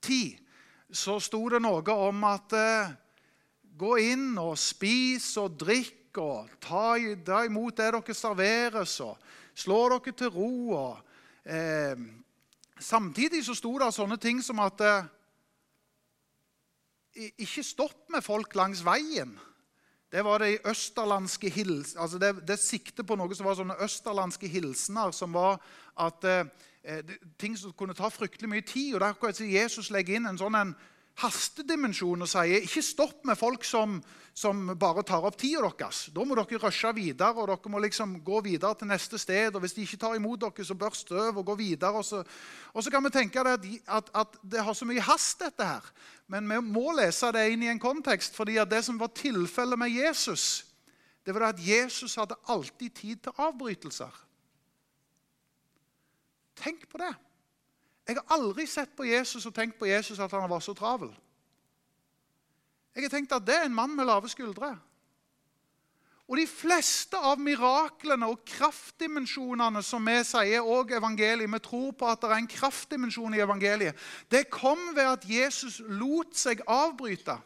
10, 0.00 0.40
så 0.90 1.18
sto 1.20 1.42
det 1.52 1.60
noe 1.62 1.96
om 2.08 2.24
at 2.26 2.56
eh, 2.56 2.94
gå 3.76 3.96
inn 4.00 4.36
og 4.40 4.56
spis 4.58 5.28
og 5.40 5.56
drikk 5.60 6.18
og 6.20 6.52
ta, 6.64 6.96
imot 6.96 7.76
det 7.76 7.90
dere 7.92 8.16
serveres, 8.16 9.00
og 9.04 9.18
slå 9.56 9.80
dere 9.92 10.14
til 10.16 10.32
ro. 10.32 10.52
Og, 10.76 11.18
eh, 11.44 11.96
samtidig 12.80 13.44
så 13.44 13.54
sto 13.54 13.76
det 13.78 13.92
sånne 13.94 14.16
ting 14.16 14.42
som 14.42 14.60
at 14.64 14.80
eh, 14.80 15.12
Ikke 17.16 17.62
stopp 17.64 18.10
med 18.12 18.20
folk 18.20 18.54
langs 18.54 18.82
veien. 18.84 19.38
Det 20.12 20.20
var 20.24 20.38
de 20.38 20.58
østerlandske 20.68 21.48
hils, 21.48 21.94
altså 21.96 22.18
det, 22.18 22.46
det 22.46 22.58
sikte 22.60 23.04
på 23.04 23.16
noe 23.16 23.32
som 23.34 23.46
var 23.48 23.56
sånne 23.56 23.78
østerlandske 23.80 24.50
hilsener, 24.52 25.14
som 25.16 25.32
var 25.32 25.56
at 25.96 26.24
eh, 26.28 26.44
eh 26.84 27.16
ting 27.38 27.56
som 27.56 27.72
kunne 27.72 27.96
ta 27.96 28.08
fryktelig 28.08 28.48
mye 28.48 28.60
tid. 28.60 28.94
og 28.94 29.00
Der 29.00 29.12
kan 29.12 29.50
Jesus 29.50 29.90
legge 29.90 30.14
inn 30.14 30.26
en 30.26 30.38
sånn 30.38 30.54
en 30.54 30.76
hastedimensjon 31.22 32.24
og 32.26 32.28
sier 32.28 32.64
ikke 32.64 32.82
stopp 32.84 33.22
med 33.28 33.38
folk 33.40 33.64
som, 33.64 33.96
som 34.36 34.58
bare 34.76 35.04
tar 35.06 35.24
opp 35.24 35.38
tida 35.40 35.62
deres. 35.64 36.02
Da 36.12 36.24
må 36.28 36.36
dere 36.36 36.60
rushe 36.60 36.92
videre, 36.96 37.32
og 37.32 37.48
dere 37.48 37.72
må 37.72 37.80
liksom 37.80 38.18
gå 38.24 38.42
videre 38.44 38.76
til 38.76 38.90
neste 38.90 39.20
sted. 39.20 39.54
og 39.54 39.64
Hvis 39.64 39.76
de 39.78 39.86
ikke 39.86 40.00
tar 40.02 40.18
imot 40.18 40.42
dere, 40.44 40.66
så 40.68 40.76
bør 40.76 40.96
støv 40.96 41.40
og 41.40 41.46
gå 41.48 41.56
videre. 41.62 41.96
Og 41.96 42.04
så, 42.04 42.20
og 42.72 42.84
så 42.84 42.92
kan 42.92 43.04
vi 43.04 43.14
tenke 43.14 43.40
at, 43.40 43.64
at, 43.88 44.12
at, 44.12 44.38
det 44.44 44.64
har 44.64 44.76
så 44.76 44.88
mye 44.88 45.04
hast, 45.08 45.40
dette 45.40 45.64
her. 45.64 45.88
Men 46.28 46.48
vi 46.52 46.60
må 46.60 46.92
lese 46.98 47.32
det 47.32 47.48
inn 47.52 47.64
i 47.64 47.72
en 47.72 47.80
kontekst, 47.80 48.36
fordi 48.36 48.60
det 48.68 48.84
som 48.84 49.00
var 49.00 49.14
tilfellet 49.16 49.80
med 49.80 49.96
Jesus, 49.96 50.66
det 51.24 51.34
var 51.34 51.48
at 51.48 51.62
Jesus 51.62 52.14
hadde 52.20 52.36
alltid 52.46 52.90
tid 52.92 53.24
til 53.24 53.40
avbrytelser. 53.40 54.12
Tenk 56.56 56.84
på 56.88 57.00
det. 57.00 57.14
Jeg 58.06 58.16
har 58.16 58.36
aldri 58.38 58.66
sett 58.70 58.92
på 58.96 59.04
Jesus 59.04 59.46
og 59.46 59.54
tenkt 59.54 59.78
på 59.78 59.88
Jesus 59.90 60.18
at 60.22 60.30
han 60.30 60.50
var 60.50 60.62
så 60.62 60.74
travel. 60.74 61.10
Jeg 62.94 63.04
har 63.04 63.12
tenkt 63.12 63.32
at 63.34 63.46
det 63.46 63.56
er 63.56 63.66
en 63.66 63.74
mann 63.74 63.96
med 63.96 64.06
lave 64.08 64.28
skuldre. 64.28 64.76
Og 66.26 66.40
de 66.40 66.46
fleste 66.50 67.18
av 67.22 67.38
miraklene 67.38 68.26
og 68.26 68.40
kraftdimensjonene 68.50 69.82
som 69.86 70.08
vi 70.08 70.16
sier 70.26 70.64
òg 70.66 70.96
evangeliet, 70.98 71.50
vi 71.52 71.60
tror 71.62 71.92
på 71.94 72.08
at 72.10 72.22
det 72.22 72.30
er 72.32 72.40
en 72.40 72.48
kraftdimensjon 72.50 73.36
i 73.36 73.42
evangeliet, 73.44 73.98
det 74.30 74.48
kom 74.50 74.80
ved 74.96 75.06
at 75.06 75.28
Jesus 75.30 75.78
lot 75.86 76.34
seg 76.34 76.64
avbryte. 76.66 77.36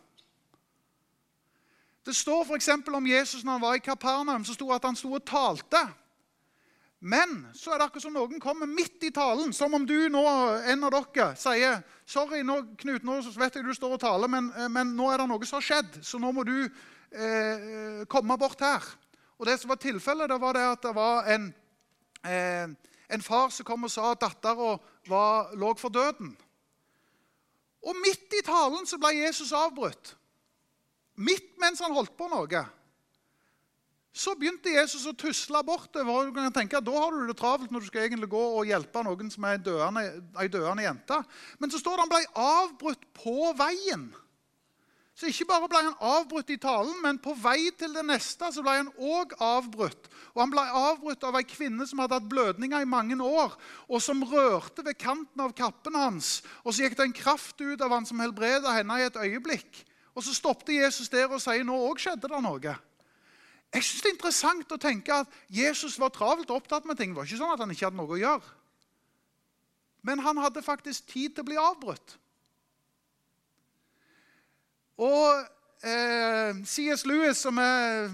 Det 2.07 2.16
står 2.16 2.46
f.eks. 2.46 2.70
om 2.88 3.07
Jesus 3.07 3.44
når 3.44 3.53
han 3.53 3.66
var 3.66 3.77
i 3.77 3.85
Kapernaum, 3.85 4.44
så 4.44 4.57
sto 4.57 4.70
at 4.73 4.85
han 4.85 4.96
sto 4.96 5.12
og 5.12 5.27
talte. 5.29 5.83
Men 7.01 7.47
så 7.57 7.73
er 7.73 7.81
det 7.81 7.87
akkurat 7.89 8.05
som 8.05 8.13
noen 8.13 8.41
kommer 8.43 8.69
midt 8.69 9.07
i 9.09 9.13
talen, 9.15 9.55
som 9.57 9.73
om 9.75 9.87
du 9.89 9.97
nå, 10.13 10.21
en 10.69 10.85
av 10.85 10.93
dere 10.93 11.31
sier 11.41 11.79
Sorry, 12.05 12.43
nå, 12.45 12.59
Knut, 12.81 13.07
nå 13.07 13.21
vet 13.41 13.57
jeg 13.57 13.65
du 13.65 13.73
står 13.73 13.95
og 13.97 14.03
taler, 14.03 14.29
men, 14.29 14.51
eh, 14.53 14.69
men 14.69 14.93
nå 14.99 15.09
er 15.09 15.23
det 15.23 15.29
noe 15.31 15.49
som 15.49 15.61
har 15.61 15.65
skjedd, 15.65 16.01
så 16.05 16.21
nå 16.21 16.33
må 16.37 16.45
du 16.45 16.57
eh, 16.61 18.03
komme 18.11 18.37
bort 18.37 18.61
her. 18.61 18.85
Og 19.41 19.47
Det 19.49 19.57
som 19.61 19.73
var 19.73 19.81
tilfellet, 19.81 20.29
det 20.29 20.41
var 20.43 20.59
det 20.59 20.67
at 20.75 20.83
det 20.85 20.93
var 20.95 21.31
en, 21.33 21.47
eh, 22.29 22.69
en 23.09 23.25
far 23.25 23.49
som 23.49 23.65
kom 23.65 23.89
og 23.89 23.91
sa 23.95 24.11
at 24.11 24.21
dattera 24.21 24.75
lå 25.57 25.71
for 25.81 25.89
døden. 25.89 26.35
Og 27.81 27.97
midt 27.97 28.37
i 28.37 28.45
talen 28.45 28.85
så 28.85 28.99
ble 29.01 29.15
Jesus 29.23 29.55
avbrutt. 29.57 30.17
Midt 31.17 31.57
mens 31.63 31.81
han 31.81 31.97
holdt 31.97 32.13
på 32.19 32.29
noe. 32.29 32.67
Så 34.12 34.35
begynte 34.35 34.73
Jesus 34.75 35.05
å 35.07 35.14
tusle 35.14 35.61
bortover. 35.62 36.27
du 36.27 36.33
kan 36.35 36.53
tenke 36.53 36.79
at 36.79 36.85
Da 36.85 36.92
har 36.92 37.12
du 37.14 37.27
det 37.27 37.37
travelt 37.38 37.70
når 37.70 37.81
du 37.81 37.87
skal 37.87 38.09
egentlig 38.09 38.31
gå 38.31 38.42
og 38.59 38.66
hjelpe 38.66 39.05
noen 39.07 39.31
som 39.31 39.44
er 39.44 39.55
ei 39.55 39.62
døende, 39.62 40.03
døende, 40.51 40.83
jente. 40.83 41.23
Men 41.59 41.70
så 41.70 41.79
står 41.79 41.96
det 41.96 42.07
han 42.07 42.14
ble 42.14 42.25
avbrutt 42.35 43.07
på 43.14 43.53
veien. 43.55 44.11
Så 45.20 45.29
ikke 45.29 45.44
bare 45.51 45.68
ble 45.68 45.81
han 45.85 45.96
avbrutt 46.01 46.49
i 46.51 46.57
talen, 46.57 46.94
men 47.05 47.18
på 47.20 47.35
vei 47.37 47.68
til 47.77 47.92
det 47.92 48.07
neste 48.09 48.49
så 48.55 48.62
ble 48.64 48.79
han 48.79 48.90
òg 48.96 49.35
avbrutt. 49.37 50.09
Og 50.33 50.40
Han 50.40 50.53
ble 50.55 50.62
avbrutt 50.64 51.25
av 51.29 51.37
ei 51.37 51.44
kvinne 51.44 51.85
som 51.87 52.01
hadde 52.01 52.16
hatt 52.16 52.29
blødninger 52.31 52.81
i 52.81 52.88
mange 52.88 53.18
år, 53.20 53.53
og 53.90 54.01
som 54.01 54.25
rørte 54.25 54.85
ved 54.87 54.96
kanten 54.96 55.42
av 55.44 55.53
kappen 55.53 55.99
hans. 55.99 56.40
Og 56.64 56.73
Så 56.73 56.87
gikk 56.87 56.96
det 56.96 57.05
en 57.05 57.18
kraft 57.20 57.61
ut 57.61 57.83
av 57.85 57.92
han 57.92 58.07
som 58.09 58.23
helbreda 58.23 58.73
henne 58.73 58.96
i 58.96 59.09
et 59.11 59.16
øyeblikk. 59.20 59.85
Og 60.16 60.25
Så 60.25 60.35
stoppet 60.35 60.81
Jesus 60.81 61.12
der 61.12 61.29
og 61.29 61.42
sier 61.42 61.68
nå 61.68 61.77
òg 61.77 62.01
skjedde 62.01 62.31
det 62.31 62.40
noe. 62.40 62.79
Jeg 63.75 63.85
synes 63.85 64.03
Det 64.03 64.09
er 64.09 64.17
interessant 64.17 64.73
å 64.75 64.81
tenke 64.83 65.21
at 65.23 65.37
Jesus 65.49 65.99
var 66.01 66.11
travelt 66.15 66.51
opptatt 66.51 66.89
med 66.89 66.99
ting. 66.99 67.13
Det 67.13 67.21
var 67.21 67.29
ikke 67.29 67.39
sånn 67.39 67.55
at 67.55 67.63
han 67.63 67.71
ikke 67.71 67.87
hadde 67.87 68.01
noe 68.01 68.17
å 68.17 68.19
gjøre. 68.19 68.57
Men 70.03 70.23
han 70.25 70.41
hadde 70.43 70.65
faktisk 70.65 71.07
tid 71.13 71.37
til 71.37 71.45
å 71.45 71.49
bli 71.51 71.61
avbrutt. 71.61 72.17
Og 75.01 75.47
eh, 75.87 76.59
C.S. 76.67 77.07
Lewis, 77.09 77.41
som 77.41 77.61
er 77.63 78.11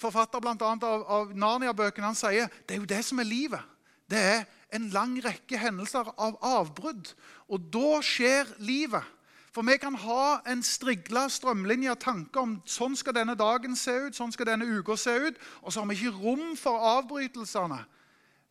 forfatter 0.00 0.42
bl.a. 0.42 0.56
av, 0.58 1.04
av 1.06 1.32
Narnia-bøkene, 1.38 2.10
han 2.10 2.18
sier 2.18 2.50
det 2.66 2.76
er 2.76 2.82
jo 2.82 2.90
det 2.90 3.00
som 3.06 3.22
er 3.22 3.30
livet. 3.30 3.72
Det 4.10 4.20
er 4.20 4.44
en 4.74 4.90
lang 4.92 5.14
rekke 5.22 5.60
hendelser 5.60 6.10
av 6.18 6.36
avbrudd. 6.44 7.12
Og 7.46 7.70
da 7.72 8.00
skjer 8.04 8.50
livet. 8.58 9.06
For 9.54 9.62
vi 9.62 9.76
kan 9.78 9.94
ha 9.94 10.40
en 10.50 10.62
strigla 10.66 11.28
strømlinje 11.30 11.92
av 11.92 12.00
tanker 12.02 12.42
om 12.42 12.54
sånn 12.66 12.96
skal 12.98 13.14
denne 13.14 13.36
dagen 13.38 13.76
se 13.78 13.92
ut, 14.08 14.16
sånn 14.16 14.32
skal 14.34 14.48
denne 14.50 14.66
uka 14.66 14.96
se 14.98 15.14
ut, 15.28 15.38
og 15.62 15.70
så 15.70 15.82
har 15.82 15.90
vi 15.92 15.98
ikke 16.00 16.24
rom 16.24 16.56
for 16.58 16.82
avbrytelsene. 16.98 17.78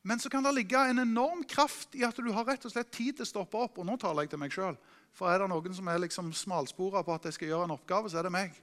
Men 0.08 0.20
så 0.20 0.32
kan 0.32 0.44
det 0.44 0.54
ligge 0.56 0.80
en 0.80 1.04
enorm 1.04 1.44
kraft 1.48 1.96
i 1.96 2.04
at 2.08 2.16
du 2.16 2.32
har 2.36 2.48
rett 2.48 2.63
og 2.68 2.72
slett 2.72 2.92
tid 2.92 3.18
til 3.18 3.28
å 3.28 3.30
stoppe 3.30 3.60
opp. 3.60 3.80
Og 3.80 3.88
nå 3.88 3.96
taler 4.00 4.26
jeg 4.26 4.34
til 4.34 4.42
meg 4.42 4.56
sjøl. 4.56 4.76
For 5.16 5.32
er 5.32 5.44
det 5.44 5.50
noen 5.52 5.76
som 5.76 5.88
er 5.88 6.02
liksom 6.04 6.34
smalspora 6.36 7.04
på 7.04 7.16
at 7.16 7.28
jeg 7.28 7.38
skal 7.38 7.52
gjøre 7.52 7.68
en 7.70 7.76
oppgave, 7.78 8.12
så 8.12 8.20
er 8.20 8.28
det 8.28 8.34
meg. 8.36 8.58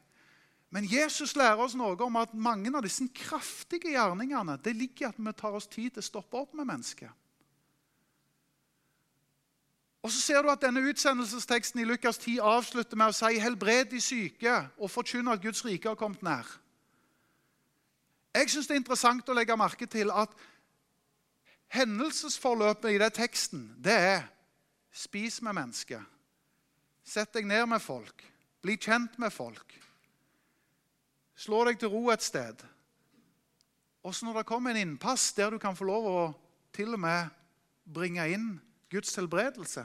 Men 0.71 0.87
Jesus 0.87 1.33
lærer 1.37 1.61
oss 1.65 1.77
noe 1.79 1.97
om 2.05 2.19
at 2.21 2.37
mange 2.37 2.73
av 2.77 2.85
disse 2.85 3.05
kraftige 3.17 3.95
gjerningene 3.97 4.59
det 4.65 4.77
ligger 4.77 5.07
i 5.07 5.11
at 5.11 5.19
vi 5.19 5.33
tar 5.37 5.57
oss 5.57 5.69
tid 5.69 5.97
til 5.97 6.05
å 6.05 6.09
stoppe 6.09 6.45
opp 6.45 6.53
med 6.55 6.69
mennesket. 6.69 7.11
Og 10.03 10.11
så 10.11 10.21
ser 10.21 10.43
du 10.43 10.49
at 10.49 10.63
denne 10.63 10.81
Utsendelsesteksten 10.89 11.81
i 11.81 11.85
Lukas 11.85 12.19
10 12.19 12.39
avslutter 12.41 12.97
med 12.97 13.13
å 13.13 13.17
si 13.17 13.39
'helbred 13.39 13.91
de 13.91 14.01
syke' 14.01 14.69
og 14.79 14.91
forkynne 14.91 15.33
at 15.33 15.43
Guds 15.43 15.65
rike 15.65 15.89
har 15.89 15.95
kommet 15.95 16.23
nær. 16.23 16.61
Jeg 18.35 18.51
syns 18.51 18.67
det 18.67 18.75
er 18.75 18.81
interessant 18.81 19.29
å 19.29 19.35
legge 19.35 19.57
merke 19.57 19.87
til 19.87 20.11
at 20.11 20.29
hendelsesforløpet 21.69 22.95
i 22.95 22.99
den 22.99 23.11
teksten 23.11 23.77
det 23.85 23.93
er 23.93 24.23
spis 24.93 25.43
med 25.43 25.53
mennesker. 25.53 26.01
Sett 27.05 27.35
deg 27.35 27.47
ned 27.47 27.67
med 27.67 27.83
folk. 27.83 28.25
Bli 28.63 28.77
kjent 28.77 29.19
med 29.19 29.33
folk. 29.33 29.75
Slå 31.37 31.65
deg 31.65 31.79
til 31.81 31.89
ro 31.89 32.11
et 32.11 32.23
sted. 32.23 32.63
Og 34.03 34.15
så 34.15 34.25
når 34.27 34.41
det 34.41 34.47
kommer 34.47 34.71
en 34.71 34.77
innpass 34.77 35.33
der 35.33 35.51
du 35.51 35.59
kan 35.59 35.77
få 35.77 35.85
lov 35.85 36.07
å 36.07 36.35
til 36.73 36.95
og 36.95 37.01
med 37.01 37.29
bringe 37.85 38.29
inn 38.31 38.61
Guds 38.91 39.15
helbredelse 39.19 39.85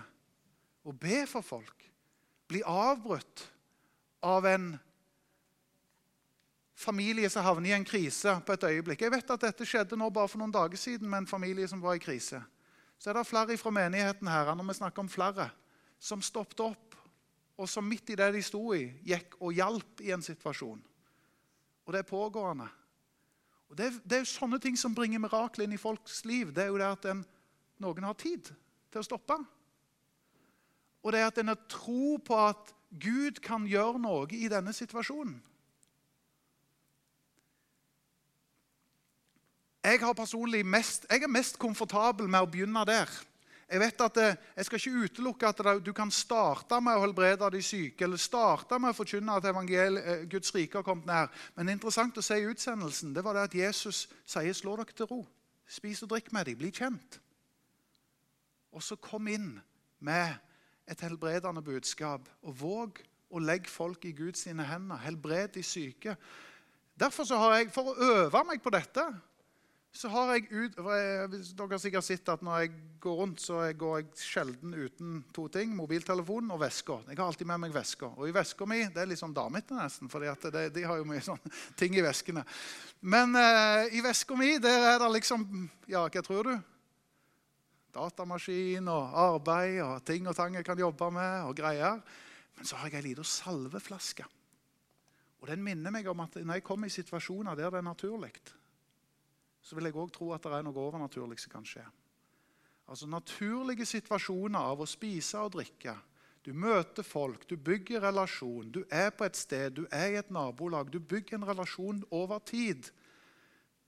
å 0.86 0.94
be 0.94 1.24
for 1.30 1.46
folk, 1.46 1.86
bli 2.50 2.62
avbrutt 2.66 3.46
av 4.26 4.46
en 4.50 4.74
familie 6.76 7.30
som 7.32 7.46
havner 7.46 7.72
i 7.72 7.76
en 7.78 7.88
krise 7.88 8.36
på 8.46 8.56
et 8.56 8.66
øyeblikk. 8.70 9.06
Jeg 9.06 9.14
vet 9.14 9.32
at 9.34 9.46
dette 9.48 9.66
skjedde 9.66 9.98
nå 9.98 10.10
bare 10.14 10.30
for 10.30 10.42
noen 10.42 10.54
dager 10.54 10.78
siden 10.78 11.10
med 11.10 11.24
en 11.24 11.30
familie 11.30 11.68
som 11.70 11.82
var 11.82 11.98
i 11.98 12.04
krise. 12.04 12.42
Så 13.00 13.10
er 13.10 13.18
det 13.18 13.28
flere 13.28 13.58
fra 13.58 13.74
menigheten 13.74 14.30
her, 14.30 14.52
når 14.56 14.70
vi 14.70 14.78
snakker 14.80 15.04
om 15.04 15.12
flere, 15.12 15.50
som 16.00 16.22
stoppet 16.22 16.62
opp, 16.66 16.98
og 17.56 17.70
som 17.72 17.88
midt 17.88 18.12
i 18.12 18.18
det 18.20 18.28
de 18.36 18.42
sto 18.44 18.62
i, 18.76 18.84
gikk 19.08 19.38
og 19.40 19.56
hjalp 19.56 20.04
i 20.04 20.12
en 20.12 20.24
situasjon. 20.24 20.82
Og 21.86 21.94
det 21.94 22.02
er 22.02 22.10
pågående. 22.10 22.68
Og 23.72 23.78
det, 23.78 23.88
er, 23.88 23.98
det 24.04 24.20
er 24.20 24.30
sånne 24.30 24.60
ting 24.62 24.76
som 24.78 24.94
bringer 24.96 25.22
mirakel 25.24 25.66
inn 25.66 25.74
i 25.74 25.82
folks 25.82 26.24
liv. 26.28 26.52
Det 26.54 26.66
er 26.66 26.74
jo 26.74 26.82
det 26.82 26.90
at 26.90 27.08
en, 27.14 27.24
noen 27.82 28.08
har 28.10 28.18
tid 28.20 28.52
til 28.96 29.04
å 29.04 29.08
stoppe. 29.10 29.38
Og 31.06 31.14
det 31.14 31.22
er 31.22 31.28
at 31.30 31.42
en 31.42 31.52
har 31.52 31.60
tro 31.70 32.16
på 32.24 32.38
at 32.40 32.72
Gud 32.90 33.44
kan 33.44 33.68
gjøre 33.68 34.00
noe 34.02 34.32
i 34.34 34.48
denne 34.50 34.74
situasjonen. 34.74 35.36
Jeg, 39.86 40.02
mest, 40.66 41.06
jeg 41.12 41.22
er 41.22 41.30
mest 41.30 41.60
komfortabel 41.62 42.26
med 42.26 42.42
å 42.42 42.50
begynne 42.50 42.82
der. 42.90 43.12
Jeg 43.70 43.82
vet 43.82 44.02
at 44.02 44.16
det, 44.18 44.30
jeg 44.56 44.66
skal 44.66 44.80
ikke 44.80 45.04
utelukke 45.06 45.50
at 45.50 45.62
det, 45.68 45.74
du 45.86 45.92
kan 45.94 46.12
starte 46.14 46.80
med 46.82 46.98
å 46.98 47.04
helbrede 47.04 47.50
de 47.54 47.62
syke 47.66 48.06
eller 48.06 48.22
starte 48.22 48.80
med 48.82 48.94
å 48.94 48.98
forkynne 48.98 49.38
at 49.38 49.46
eh, 49.46 50.26
Guds 50.30 50.54
rike 50.56 50.80
har 50.80 50.86
kommet 50.86 51.06
nær. 51.10 51.30
Men 51.54 51.70
er 51.70 51.78
interessant 51.78 52.18
å 52.18 52.26
se 52.26 52.38
i 52.38 52.48
utsendelsen 52.50 53.14
det 53.14 53.26
var 53.26 53.38
det 53.38 53.46
at 53.50 53.58
Jesus 53.58 54.08
sier 54.26 54.54
'slå 54.54 54.76
dere 54.78 54.94
til 54.94 55.10
ro'. 55.10 55.26
Spis 55.68 56.04
og 56.04 56.10
drikk 56.10 56.32
med 56.32 56.46
dem. 56.46 56.58
Bli 56.58 56.72
kjent. 56.72 57.20
Og 58.76 58.84
så 58.84 58.98
kom 59.00 59.30
inn 59.32 59.54
med 60.04 60.36
et 60.92 61.02
helbredende 61.02 61.64
budskap. 61.66 62.28
Og 62.44 62.58
våg 62.60 63.00
å 63.32 63.42
legge 63.42 63.72
folk 63.72 64.04
i 64.06 64.14
Guds 64.16 64.44
hender. 64.46 65.00
Helbred 65.06 65.56
de 65.56 65.64
syke. 65.64 66.18
Derfor 67.00 67.28
har 67.36 67.58
jeg, 67.58 67.72
For 67.76 67.92
å 67.92 68.12
øve 68.26 68.44
meg 68.48 68.62
på 68.64 68.74
dette 68.76 69.08
så 69.96 70.10
har 70.12 70.34
jeg 70.34 70.50
ut, 70.52 70.76
Dere 70.76 71.70
har 71.72 71.80
sikkert 71.80 72.04
sett 72.04 72.28
at 72.28 72.42
når 72.44 72.66
jeg 72.66 72.72
går 73.00 73.20
rundt, 73.22 73.40
så 73.40 73.62
går 73.80 74.02
jeg 74.02 74.08
sjelden 74.20 74.74
uten 74.76 75.22
to 75.36 75.46
ting. 75.48 75.72
Mobiltelefonen 75.78 76.52
og 76.52 76.60
veska. 76.66 76.98
Jeg 77.08 77.16
har 77.16 77.30
alltid 77.30 77.48
med 77.48 77.62
meg 77.64 77.76
veska. 77.76 78.10
Og 78.20 78.28
i 78.28 78.36
veska 78.36 78.68
mi 78.68 78.82
det 78.92 79.04
er 79.06 79.08
litt 79.08 79.22
sånn 79.22 79.36
damete 79.36 79.78
nesten, 79.78 80.12
for 80.12 80.20
de 80.20 80.84
har 80.84 81.00
jo 81.00 81.08
mye 81.08 81.24
sånne 81.24 81.52
ting 81.80 81.96
i 81.96 82.04
veskene. 82.04 82.44
Men 83.08 83.40
eh, 83.40 83.96
i 83.96 84.04
veska 84.04 84.36
mi 84.40 84.58
der 84.60 84.90
er 84.92 85.00
det 85.00 85.12
liksom 85.16 85.48
Ja, 85.88 86.04
hva 86.10 86.26
tror 86.26 86.52
du? 86.52 86.75
Datamaskin 87.96 88.88
og 88.92 89.18
arbeid 89.26 89.82
og 89.86 90.06
ting 90.06 90.28
og 90.28 90.36
tang 90.38 90.56
jeg 90.60 90.68
kan 90.68 90.80
jobbe 90.80 91.12
med. 91.12 91.48
og 91.50 91.56
greier. 91.56 92.02
Men 92.56 92.66
så 92.66 92.76
har 92.80 92.90
jeg 92.90 93.02
ei 93.02 93.10
lita 93.10 93.24
salveflaske. 93.24 94.26
Og 95.42 95.48
Den 95.48 95.64
minner 95.64 95.92
meg 95.92 96.08
om 96.08 96.24
at 96.24 96.36
når 96.36 96.60
jeg 96.60 96.64
kommer 96.64 96.88
i 96.88 96.94
situasjoner 96.94 97.56
der 97.56 97.70
det 97.70 97.78
er 97.78 97.86
naturlig, 97.86 98.34
så 99.62 99.76
vil 99.76 99.86
jeg 99.86 99.98
òg 99.98 100.12
tro 100.14 100.32
at 100.34 100.44
det 100.44 100.54
er 100.54 100.66
noe 100.66 100.82
overnaturlig 100.82 101.40
som 101.42 101.52
kan 101.52 101.66
skje. 101.66 101.84
Altså 102.88 103.08
Naturlige 103.10 103.86
situasjoner 103.86 104.60
av 104.60 104.82
å 104.82 104.90
spise 104.90 105.42
og 105.42 105.56
drikke, 105.58 105.96
Du 106.46 106.54
møter 106.54 107.02
folk, 107.02 107.48
du 107.50 107.56
bygger 107.58 108.04
relasjon. 108.06 108.70
Du 108.70 108.84
er 108.92 109.10
på 109.10 109.26
et 109.26 109.36
sted, 109.36 109.72
du 109.72 109.88
er 109.90 110.12
i 110.12 110.18
et 110.20 110.30
nabolag. 110.30 110.92
Du 110.94 111.00
bygger 111.00 111.40
en 111.40 111.48
relasjon 111.48 112.04
over 112.12 112.38
tid. 112.46 112.92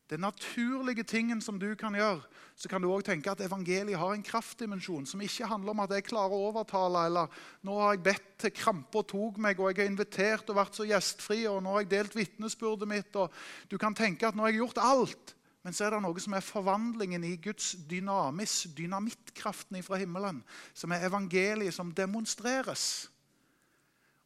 Det 0.07 0.19
naturlige 0.19 1.03
tingen 1.03 1.41
som 1.43 1.57
du 1.59 1.73
kan 1.75 1.95
gjøre, 1.95 2.21
så 2.55 2.69
kan 2.71 2.81
du 2.81 2.87
også 2.87 3.09
tenke 3.09 3.31
at 3.31 3.41
evangeliet 3.43 3.99
har 3.99 4.13
en 4.15 4.23
kraftdimensjon 4.23 5.05
som 5.05 5.21
ikke 5.21 5.49
handler 5.51 5.73
om 5.73 5.81
at 5.83 5.91
jeg 5.91 6.05
klarer 6.07 6.31
å 6.31 6.45
overtale, 6.47 7.01
eller 7.09 7.41
nå 7.67 7.75
har 7.81 7.93
jeg 7.93 8.05
bedt 8.05 8.29
til 8.39 8.53
kramper 8.55 9.03
tok 9.03 9.37
meg, 9.43 9.59
og 9.59 9.73
jeg 9.73 9.83
har 9.83 9.91
invitert 9.91 10.47
og 10.49 10.57
vært 10.61 10.79
så 10.79 10.87
gjestfri, 10.87 11.41
og 11.51 11.59
nå 11.63 11.75
har 11.75 11.83
jeg 11.83 11.91
delt 11.91 12.15
vitnesbyrdet 12.15 12.87
mitt. 12.87 13.19
og 13.19 13.35
Du 13.67 13.75
kan 13.77 13.95
tenke 13.95 14.29
at 14.29 14.37
nå 14.37 14.47
har 14.47 14.55
jeg 14.55 14.63
gjort 14.63 14.81
alt. 14.81 15.33
Men 15.67 15.75
så 15.75 15.83
er 15.83 15.97
det 15.97 15.99
noe 16.05 16.21
som 16.23 16.31
er 16.37 16.45
forvandlingen 16.45 17.25
i 17.27 17.33
Guds 17.43 17.73
dynamis, 17.89 18.69
dynamittkraften 18.77 19.81
fra 19.83 19.99
himmelen, 19.99 20.39
som 20.71 20.93
er 20.95 21.03
evangeliet 21.03 21.75
som 21.75 21.91
demonstreres. 21.91 23.09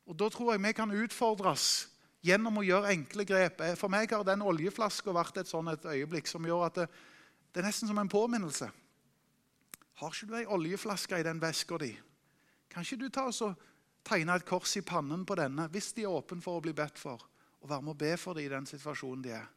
Og 0.06 0.14
Da 0.20 0.30
tror 0.30 0.54
jeg 0.54 0.62
vi 0.62 0.74
kan 0.78 0.94
utfordres 0.94 1.91
gjennom 2.26 2.60
å 2.62 2.66
gjøre 2.66 2.94
enkle 2.94 3.26
grep. 3.28 3.64
For 3.80 3.92
meg 3.92 4.14
har 4.14 4.26
den 4.28 4.44
oljeflaska 4.46 5.14
vært 5.16 5.42
et 5.42 5.50
sånn 5.50 5.72
et 5.74 5.86
øyeblikk 5.86 6.30
som 6.30 6.46
gjør 6.46 6.68
at 6.68 6.80
det, 6.82 6.88
det 7.52 7.62
er 7.62 7.68
nesten 7.68 7.90
som 7.90 8.00
en 8.02 8.12
påminnelse. 8.12 8.70
Har 10.02 10.14
ikke 10.14 10.30
du 10.30 10.38
ei 10.40 10.48
oljeflaske 10.50 11.20
i 11.20 11.26
den 11.26 11.42
veska 11.42 11.78
di? 11.82 11.92
Kan 12.72 12.86
ikke 12.86 13.02
du 13.02 13.10
ta 13.14 13.28
og 13.30 13.66
tegne 14.08 14.38
et 14.38 14.48
kors 14.48 14.78
i 14.80 14.86
pannen 14.86 15.26
på 15.28 15.36
denne 15.38 15.68
hvis 15.74 15.92
de 15.98 16.06
er 16.06 16.14
åpne 16.14 16.42
for 16.42 16.58
å 16.58 16.64
bli 16.64 16.74
bedt 16.78 17.02
for, 17.02 17.22
og 17.62 17.70
være 17.70 17.86
med 17.86 17.94
å 17.94 18.00
be 18.00 18.14
for 18.18 18.38
dem 18.38 18.48
i 18.48 18.54
den 18.54 18.70
situasjonen 18.70 19.26
de 19.26 19.36
er? 19.38 19.50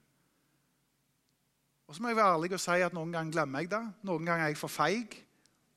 Og 1.84 1.94
så 1.94 2.02
må 2.02 2.10
jeg 2.10 2.16
være 2.16 2.34
ærlig 2.38 2.52
og 2.56 2.62
si 2.64 2.80
at 2.80 2.94
Noen 2.96 3.12
ganger 3.12 3.32
glemmer 3.32 3.62
jeg 3.62 3.70
det, 3.74 3.82
noen 4.08 4.24
ganger 4.26 4.46
er 4.46 4.52
jeg 4.54 4.60
for 4.60 4.72
feig, 4.72 5.16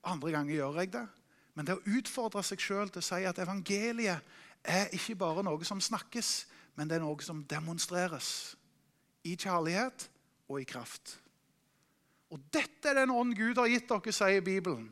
andre 0.07 0.31
ganger 0.31 0.55
gjør 0.55 0.81
jeg 0.81 0.91
det. 0.93 1.05
Men 1.57 1.67
det 1.67 1.75
å 1.75 1.95
utfordre 1.97 2.43
seg 2.45 2.61
sjøl 2.63 2.91
til 2.93 3.03
å 3.03 3.07
si 3.07 3.23
at 3.27 3.39
evangeliet 3.43 4.35
er 4.63 4.93
ikke 4.95 5.17
bare 5.19 5.43
noe 5.45 5.67
som 5.67 5.81
snakkes, 5.83 6.45
men 6.77 6.89
det 6.89 6.99
er 6.99 7.03
noe 7.03 7.25
som 7.25 7.41
demonstreres 7.49 8.55
i 9.25 9.33
kjærlighet 9.35 10.07
og 10.47 10.61
i 10.61 10.67
kraft. 10.69 11.17
Og 12.31 12.39
dette 12.53 12.91
er 12.91 13.01
den 13.01 13.13
ånd 13.15 13.33
Gud 13.37 13.57
har 13.57 13.69
gitt 13.71 13.89
dere, 13.89 14.13
sier 14.13 14.43
Bibelen. 14.45 14.87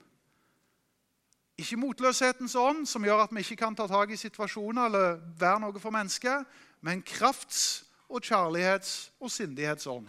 Ikke 1.59 1.79
motløshetens 1.79 2.55
ånd, 2.59 2.83
som 2.89 3.05
gjør 3.05 3.25
at 3.25 3.33
vi 3.35 3.43
ikke 3.43 3.61
kan 3.61 3.75
ta 3.77 3.87
tak 3.87 4.11
i 4.11 4.19
situasjoner 4.19 4.89
eller 4.89 5.19
være 5.39 5.61
noe 5.63 5.79
for 5.79 5.93
mennesket, 5.95 6.43
men 6.83 7.03
krafts- 7.05 7.83
og 8.09 8.21
kjærlighets- 8.21 9.11
og 9.19 9.31
sindighetsånd. 9.31 10.07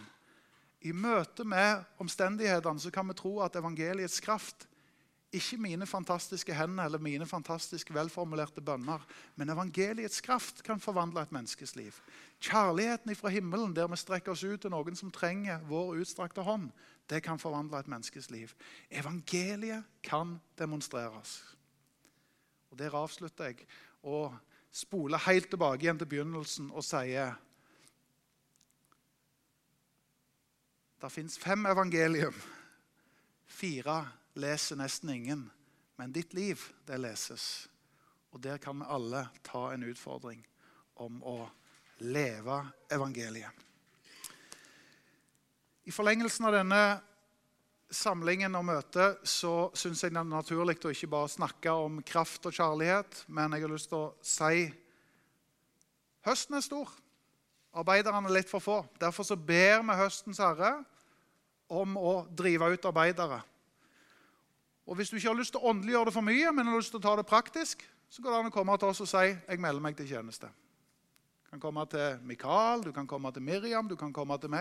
I 0.85 0.91
møte 0.93 1.43
med 1.47 1.85
omstendighetene 1.99 2.79
så 2.79 2.91
kan 2.93 3.07
vi 3.09 3.15
tro 3.17 3.39
at 3.41 3.55
evangeliets 3.57 4.19
kraft 4.23 4.67
ikke 5.35 5.57
mine 5.59 5.85
fantastiske 5.85 6.55
hender 6.55 6.85
eller 6.85 7.01
mine 7.03 7.25
fantastiske 7.27 7.93
velformulerte 7.93 8.61
bønner. 8.61 9.03
Men 9.35 9.49
evangeliets 9.49 10.21
kraft 10.21 10.63
kan 10.63 10.79
forvandle 10.79 11.21
et 11.21 11.31
menneskes 11.35 11.75
liv. 11.75 11.95
Kjærligheten 12.39 13.15
fra 13.15 13.29
himmelen, 13.29 13.75
der 13.75 13.87
vi 13.87 13.97
strekker 13.99 14.31
oss 14.31 14.43
ut 14.43 14.61
til 14.61 14.71
noen 14.71 14.95
som 14.95 15.11
trenger 15.11 15.63
vår 15.67 15.97
utstrakte 15.99 16.45
hånd, 16.47 16.69
det 17.09 17.23
kan 17.23 17.39
forvandle 17.39 17.79
et 17.79 17.87
menneskes 17.91 18.29
liv. 18.31 18.53
Evangeliet 18.89 19.83
kan 20.03 20.39
demonstreres. 20.59 21.41
Og 22.71 22.79
Der 22.79 22.95
avslutter 22.95 23.45
jeg 23.45 23.67
og 24.03 24.35
spoler 24.71 25.17
helt 25.17 25.49
tilbake 25.49 25.83
igjen 25.83 25.99
til 25.99 26.07
begynnelsen 26.07 26.71
og 26.71 26.83
sier 26.83 27.35
Det 30.97 31.11
fins 31.13 31.37
fem 31.37 31.65
evangelium. 31.65 32.33
Fire 33.45 33.99
leser 34.37 34.79
nesten 34.79 35.11
ingen, 35.13 35.47
men 35.97 36.13
ditt 36.13 36.33
liv, 36.37 36.61
det 36.85 36.99
leses. 37.01 37.67
Og 38.31 38.41
der 38.43 38.59
kan 38.61 38.77
vi 38.79 38.89
alle 38.89 39.27
ta 39.45 39.71
en 39.73 39.87
utfordring 39.87 40.43
om 41.01 41.21
å 41.25 41.39
leve 42.05 42.59
evangeliet. 42.93 43.65
I 45.87 45.93
forlengelsen 45.95 46.45
av 46.49 46.57
denne 46.57 46.81
samlingen 47.93 48.55
og 48.59 48.65
møtet 48.67 49.21
så 49.27 49.69
syns 49.77 50.03
jeg 50.03 50.11
det 50.11 50.19
er 50.19 50.27
naturlig 50.27 50.75
å 50.83 50.91
ikke 50.91 51.09
bare 51.11 51.31
snakke 51.31 51.71
om 51.71 52.01
kraft 52.03 52.49
og 52.49 52.55
kjærlighet, 52.55 53.23
men 53.31 53.55
jeg 53.55 53.63
har 53.63 53.71
lyst 53.71 53.89
til 53.93 54.01
å 54.01 54.15
si 54.19 54.67
høsten 56.27 56.59
er 56.59 56.65
stor. 56.65 56.91
Arbeiderne 57.77 58.27
er 58.27 58.35
litt 58.39 58.51
for 58.51 58.63
få. 58.63 58.81
Derfor 58.99 59.23
så 59.27 59.37
ber 59.39 59.83
vi 59.85 59.99
høstens 60.01 60.41
herre 60.43 60.73
om 61.71 61.95
å 61.99 62.25
drive 62.35 62.73
ut 62.73 62.89
arbeidere. 62.89 63.39
Og 64.87 64.95
Hvis 64.95 65.09
du 65.09 65.17
ikke 65.17 65.27
har 65.27 65.35
lyst 65.35 65.51
til 65.51 65.59
å 65.59 65.69
åndeliggjøre 65.73 66.07
det 66.07 66.15
for 66.15 66.23
mye, 66.23 66.51
men 66.55 66.69
har 66.71 66.79
lyst 66.79 66.93
til 66.95 67.01
å 67.01 67.03
ta 67.03 67.15
det 67.19 67.27
praktisk, 67.27 67.83
så 68.07 68.21
går 68.23 68.31
det 68.31 68.39
an 68.39 68.51
å 68.51 68.55
komme 68.55 68.77
til 68.79 68.87
oss 68.87 69.03
og 69.03 69.09
si 69.11 69.25
jeg 69.27 69.59
melder 69.59 69.83
meg 69.83 69.97
til 69.97 70.07
tjeneste. 70.07 70.47
Du 71.43 71.51
kan 71.51 71.59
komme 71.59 71.83
til 71.91 72.21
Mikael, 72.27 72.85
du 72.85 72.93
kan 72.95 73.07
komme 73.07 73.31
til 73.35 73.43
Miriam, 73.43 73.87
du 73.87 73.97
kan 73.99 74.13
komme 74.15 74.37
til 74.39 74.49
meg. 74.49 74.55